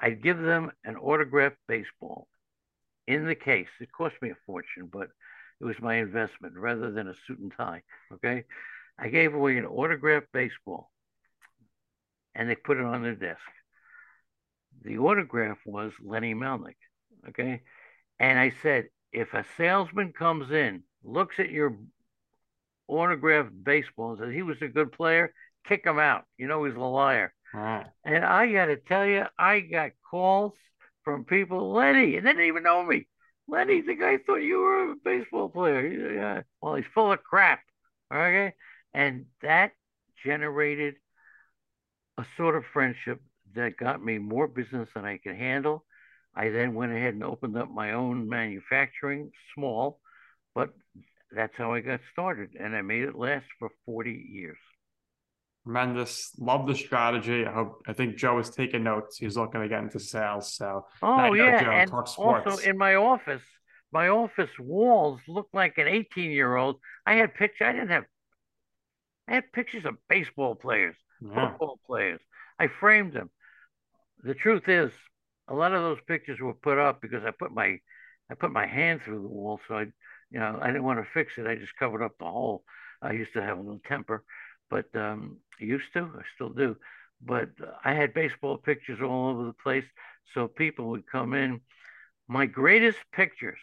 [0.00, 2.28] I'd give them an autographed baseball
[3.06, 3.68] in the case.
[3.80, 5.08] It cost me a fortune, but
[5.60, 7.82] it was my investment rather than a suit and tie.
[8.12, 8.44] Okay.
[8.98, 10.90] I gave away an autographed baseball
[12.34, 13.40] and they put it on their desk.
[14.84, 16.76] The autograph was Lenny Melnick.
[17.28, 17.62] Okay.
[18.20, 21.76] And I said, if a salesman comes in, looks at your
[22.86, 25.32] autographed baseball and says he was a good player,
[25.66, 26.24] kick him out.
[26.36, 27.32] You know he's a liar.
[28.04, 30.52] And I got to tell you, I got calls
[31.04, 33.06] from people, Lenny, and they didn't even know me.
[33.48, 35.86] Lenny, the guy thought you were a baseball player.
[35.86, 36.38] Yeah.
[36.38, 37.60] Uh, well, he's full of crap.
[38.12, 38.54] Okay.
[38.92, 39.72] And that
[40.24, 40.96] generated
[42.18, 43.20] a sort of friendship
[43.54, 45.84] that got me more business than I could handle.
[46.34, 50.00] I then went ahead and opened up my own manufacturing, small,
[50.54, 50.74] but
[51.34, 52.50] that's how I got started.
[52.58, 54.58] And I made it last for 40 years.
[55.68, 56.32] Tremendous.
[56.38, 57.44] Love the strategy.
[57.44, 59.18] I hope I think Joe is taking notes.
[59.18, 60.54] He's looking to get into sales.
[60.54, 61.62] So Oh yeah.
[61.62, 63.42] Joe, and also in my office,
[63.92, 66.76] my office walls looked like an 18 year old.
[67.04, 68.04] I had pictures, I didn't have
[69.28, 71.50] I had pictures of baseball players, yeah.
[71.50, 72.20] football players.
[72.58, 73.28] I framed them.
[74.24, 74.90] The truth is,
[75.48, 77.76] a lot of those pictures were put up because I put my
[78.30, 79.80] I put my hand through the wall, so I,
[80.30, 81.46] you know, I didn't want to fix it.
[81.46, 82.64] I just covered up the hole.
[83.02, 84.24] I used to have a little temper,
[84.70, 86.76] but um, I used to, I still do.
[87.20, 87.50] But
[87.84, 89.84] I had baseball pictures all over the place,
[90.34, 91.60] so people would come in.
[92.28, 93.58] My greatest pictures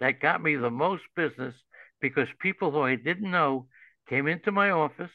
[0.00, 1.54] that got me the most business
[2.00, 3.66] because people who I didn't know
[4.08, 5.10] came into my office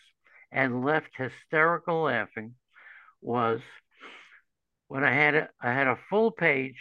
[0.51, 2.55] and left hysterical laughing
[3.21, 3.61] was
[4.87, 6.77] when I had a, I had a full page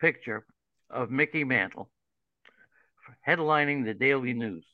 [0.00, 0.44] picture
[0.88, 1.90] of Mickey Mantle
[3.26, 4.64] headlining the Daily News.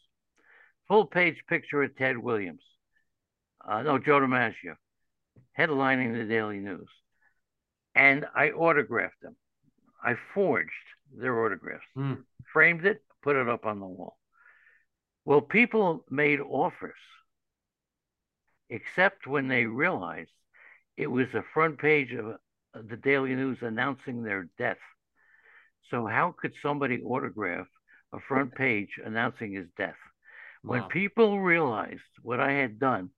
[0.88, 2.62] Full page picture of Ted Williams.
[3.66, 4.74] Uh, no, Joe DiMaggio
[5.58, 6.88] headlining the Daily News.
[7.94, 9.36] And I autographed them.
[10.02, 10.70] I forged
[11.14, 12.22] their autographs, mm.
[12.52, 14.16] framed it, put it up on the wall.
[15.24, 16.98] Well, people made offers,
[18.68, 20.30] except when they realized
[20.96, 22.36] it was the front page of
[22.88, 24.78] the Daily News announcing their death.
[25.90, 27.66] So, how could somebody autograph
[28.12, 29.94] a front page announcing his death?
[30.64, 30.72] Wow.
[30.72, 33.10] When people realized what I had done,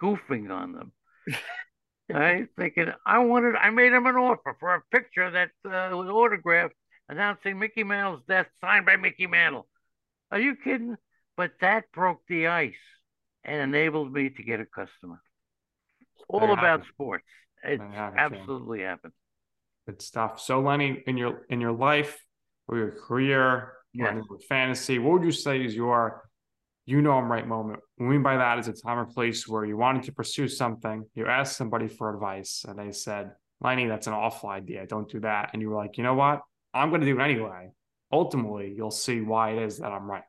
[0.00, 0.92] goofing on them,
[2.14, 6.08] I thinking I wanted, I made him an offer for a picture that uh, was
[6.08, 6.74] autographed
[7.08, 9.66] announcing Mickey Mantle's death, signed by Mickey Mantle.
[10.30, 10.96] Are you kidding?
[11.36, 12.74] But that broke the ice
[13.42, 15.20] and enabled me to get a customer.
[16.28, 17.24] All about sports.
[17.62, 19.12] It absolutely happened.
[19.86, 20.40] Good stuff.
[20.40, 22.18] So, Lenny, in your in your life
[22.68, 24.24] or your career, Yes.
[24.28, 26.28] with fantasy, what would you say is your
[26.86, 27.80] you know I'm right moment?
[27.96, 30.48] What I mean by that is a time or place where you wanted to pursue
[30.48, 34.86] something, you asked somebody for advice, and they said, Lenny, that's an awful idea.
[34.86, 35.50] Don't do that.
[35.52, 36.42] And you were like, you know what?
[36.74, 37.70] I'm going to do it anyway.
[38.12, 40.24] Ultimately, you'll see why it is that I'm right.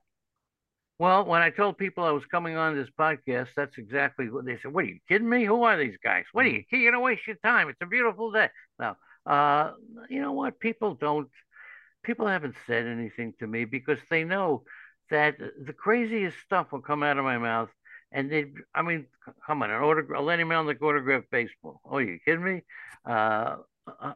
[0.98, 4.58] Well, when I told people I was coming on this podcast, that's exactly what they
[4.62, 4.72] said.
[4.74, 5.44] What are you kidding me?
[5.44, 6.24] Who are these guys?
[6.32, 6.64] What are you?
[6.72, 7.68] You're gonna waste your time.
[7.68, 8.48] It's a beautiful day.
[8.80, 8.96] Now,
[9.26, 9.72] uh,
[10.10, 10.58] you know what?
[10.58, 11.28] People don't.
[12.04, 14.64] People haven't said anything to me because they know
[15.10, 17.70] that the craziest stuff will come out of my mouth.
[18.12, 19.08] And they, I mean,
[19.46, 21.82] come on, an autograph, a Lenny Melnick autograph baseball.
[21.84, 22.62] Oh, you kidding me?
[23.06, 24.14] Uh, uh,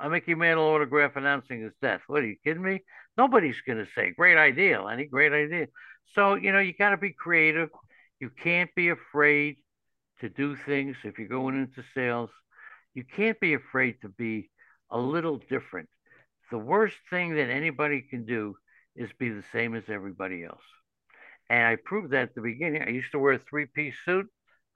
[0.00, 2.02] a Mickey Mantle autograph announcing his death.
[2.06, 2.84] What are you kidding me?
[3.16, 5.68] Nobody's going to say, great idea, Lenny, great idea.
[6.14, 7.70] So, you know, you got to be creative.
[8.20, 9.56] You can't be afraid
[10.20, 12.30] to do things if you're going into sales.
[12.94, 14.50] You can't be afraid to be
[14.90, 15.88] a little different.
[16.50, 18.56] The worst thing that anybody can do
[18.98, 20.64] is be the same as everybody else.
[21.48, 22.82] And I proved that at the beginning.
[22.82, 24.26] I used to wear a three piece suit.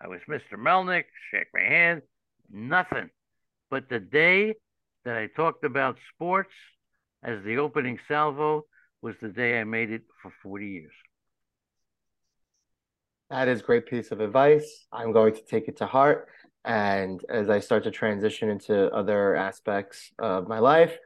[0.00, 0.54] I was Mr.
[0.56, 2.02] Melnick, shake my hand,
[2.50, 3.10] nothing.
[3.70, 4.54] But the day
[5.04, 6.54] that I talked about sports
[7.22, 8.64] as the opening salvo
[9.00, 10.92] was the day I made it for 40 years.
[13.30, 14.86] That is great piece of advice.
[14.92, 16.28] I'm going to take it to heart.
[16.64, 20.96] And as I start to transition into other aspects of my life,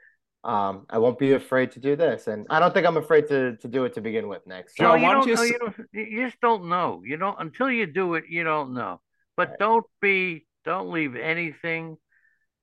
[0.46, 2.28] um, I won't be afraid to do this.
[2.28, 4.76] And I don't think I'm afraid to to do it to begin with next.
[4.76, 5.42] Joe, No, you why don't don't you know.
[5.42, 7.02] s- You, don't, you just don't know.
[7.04, 8.24] You don't until you do it.
[8.28, 9.00] You don't know.
[9.36, 10.46] But don't be.
[10.64, 11.96] Don't leave anything.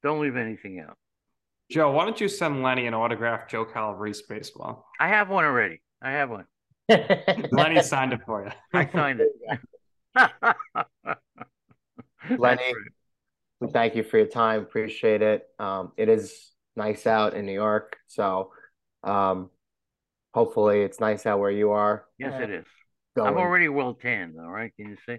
[0.01, 0.97] Don't leave anything out.
[1.71, 4.85] Joe, why don't you send Lenny an autograph Joe Calabrese baseball?
[4.99, 5.81] I have one already.
[6.01, 6.45] I have one.
[7.51, 8.51] Lenny signed it for you.
[8.73, 9.31] I signed it.
[12.37, 12.73] Lenny,
[13.59, 14.61] we thank you for your time.
[14.61, 15.45] Appreciate it.
[15.59, 18.51] Um, it is nice out in New York, so
[19.03, 19.49] um,
[20.33, 22.05] hopefully it's nice out where you are.
[22.17, 22.65] Yes, it is.
[23.15, 24.71] Go I'm already well tanned, all right.
[24.75, 25.17] Can you see?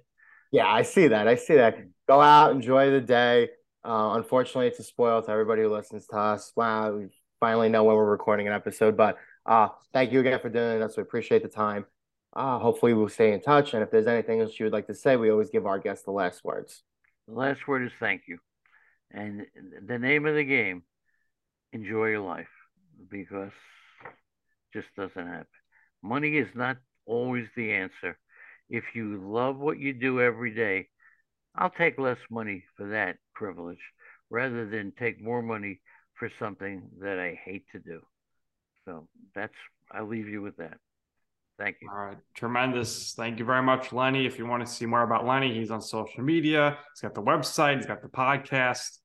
[0.51, 1.29] Yeah, I see that.
[1.29, 1.79] I see that.
[2.09, 3.51] Go out, enjoy the day.
[3.85, 6.53] Uh, unfortunately, it's a spoil to everybody who listens to us.
[6.57, 7.09] Wow, we
[7.41, 10.97] finally know when we're recording an episode, but uh, thank you again for doing this.
[10.97, 11.85] We appreciate the time.
[12.35, 13.75] Uh, hopefully, we'll stay in touch.
[13.75, 16.05] And if there's anything else you would like to say, we always give our guests
[16.05, 16.83] the last words.
[17.29, 18.39] The last word is thank you.
[19.11, 19.47] And
[19.87, 20.83] the name of the game,
[21.75, 22.49] enjoy your life
[23.11, 23.53] because
[24.73, 25.47] just doesn't happen.
[26.03, 28.19] Money is not always the answer.
[28.71, 30.89] If you love what you do every day,
[31.55, 33.79] I'll take less money for that privilege
[34.31, 35.81] rather than take more money
[36.19, 38.01] for something that I hate to do.
[38.85, 39.55] So that's,
[39.93, 40.79] I'll leave you with that.
[41.59, 41.89] Thank you.
[41.91, 43.15] All right, tremendous.
[43.15, 44.27] Thank you very much, Lenny.
[44.27, 46.79] If you want to see more about Lenny, he's on social media.
[46.95, 47.77] He's got the website.
[47.77, 48.99] He's got the podcast.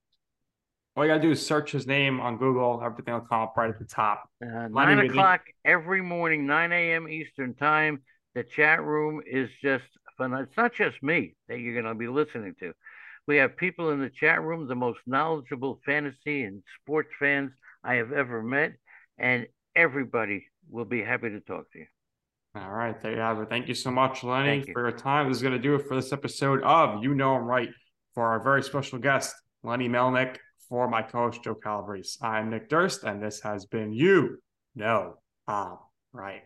[1.00, 2.82] All you gotta do is search his name on Google.
[2.84, 4.30] Everything will come up right at the top.
[4.44, 7.08] Uh, nine o'clock every morning, 9 a.m.
[7.08, 8.02] Eastern time.
[8.36, 9.86] The chat room is just
[10.18, 10.34] fun.
[10.34, 12.74] It's not just me that you're going to be listening to.
[13.28, 17.94] We have people in the chat room, the most knowledgeable fantasy and sports fans I
[17.94, 18.74] have ever met,
[19.18, 19.48] and
[19.78, 21.86] everybody will be happy to talk to you.
[22.56, 23.48] All right, there you have it.
[23.48, 24.74] Thank you so much, Lenny, you.
[24.74, 25.30] for your time.
[25.30, 27.70] This is going to do it for this episode of You Know I'm Right
[28.14, 29.34] for our very special guest,
[29.64, 30.36] Lenny Melnick,
[30.70, 32.18] for my co-host, Joe Calabrese.
[32.22, 34.38] I'm Nick Durst, and this has been You
[34.76, 35.18] Know
[35.48, 35.78] I'm
[36.14, 36.44] Right.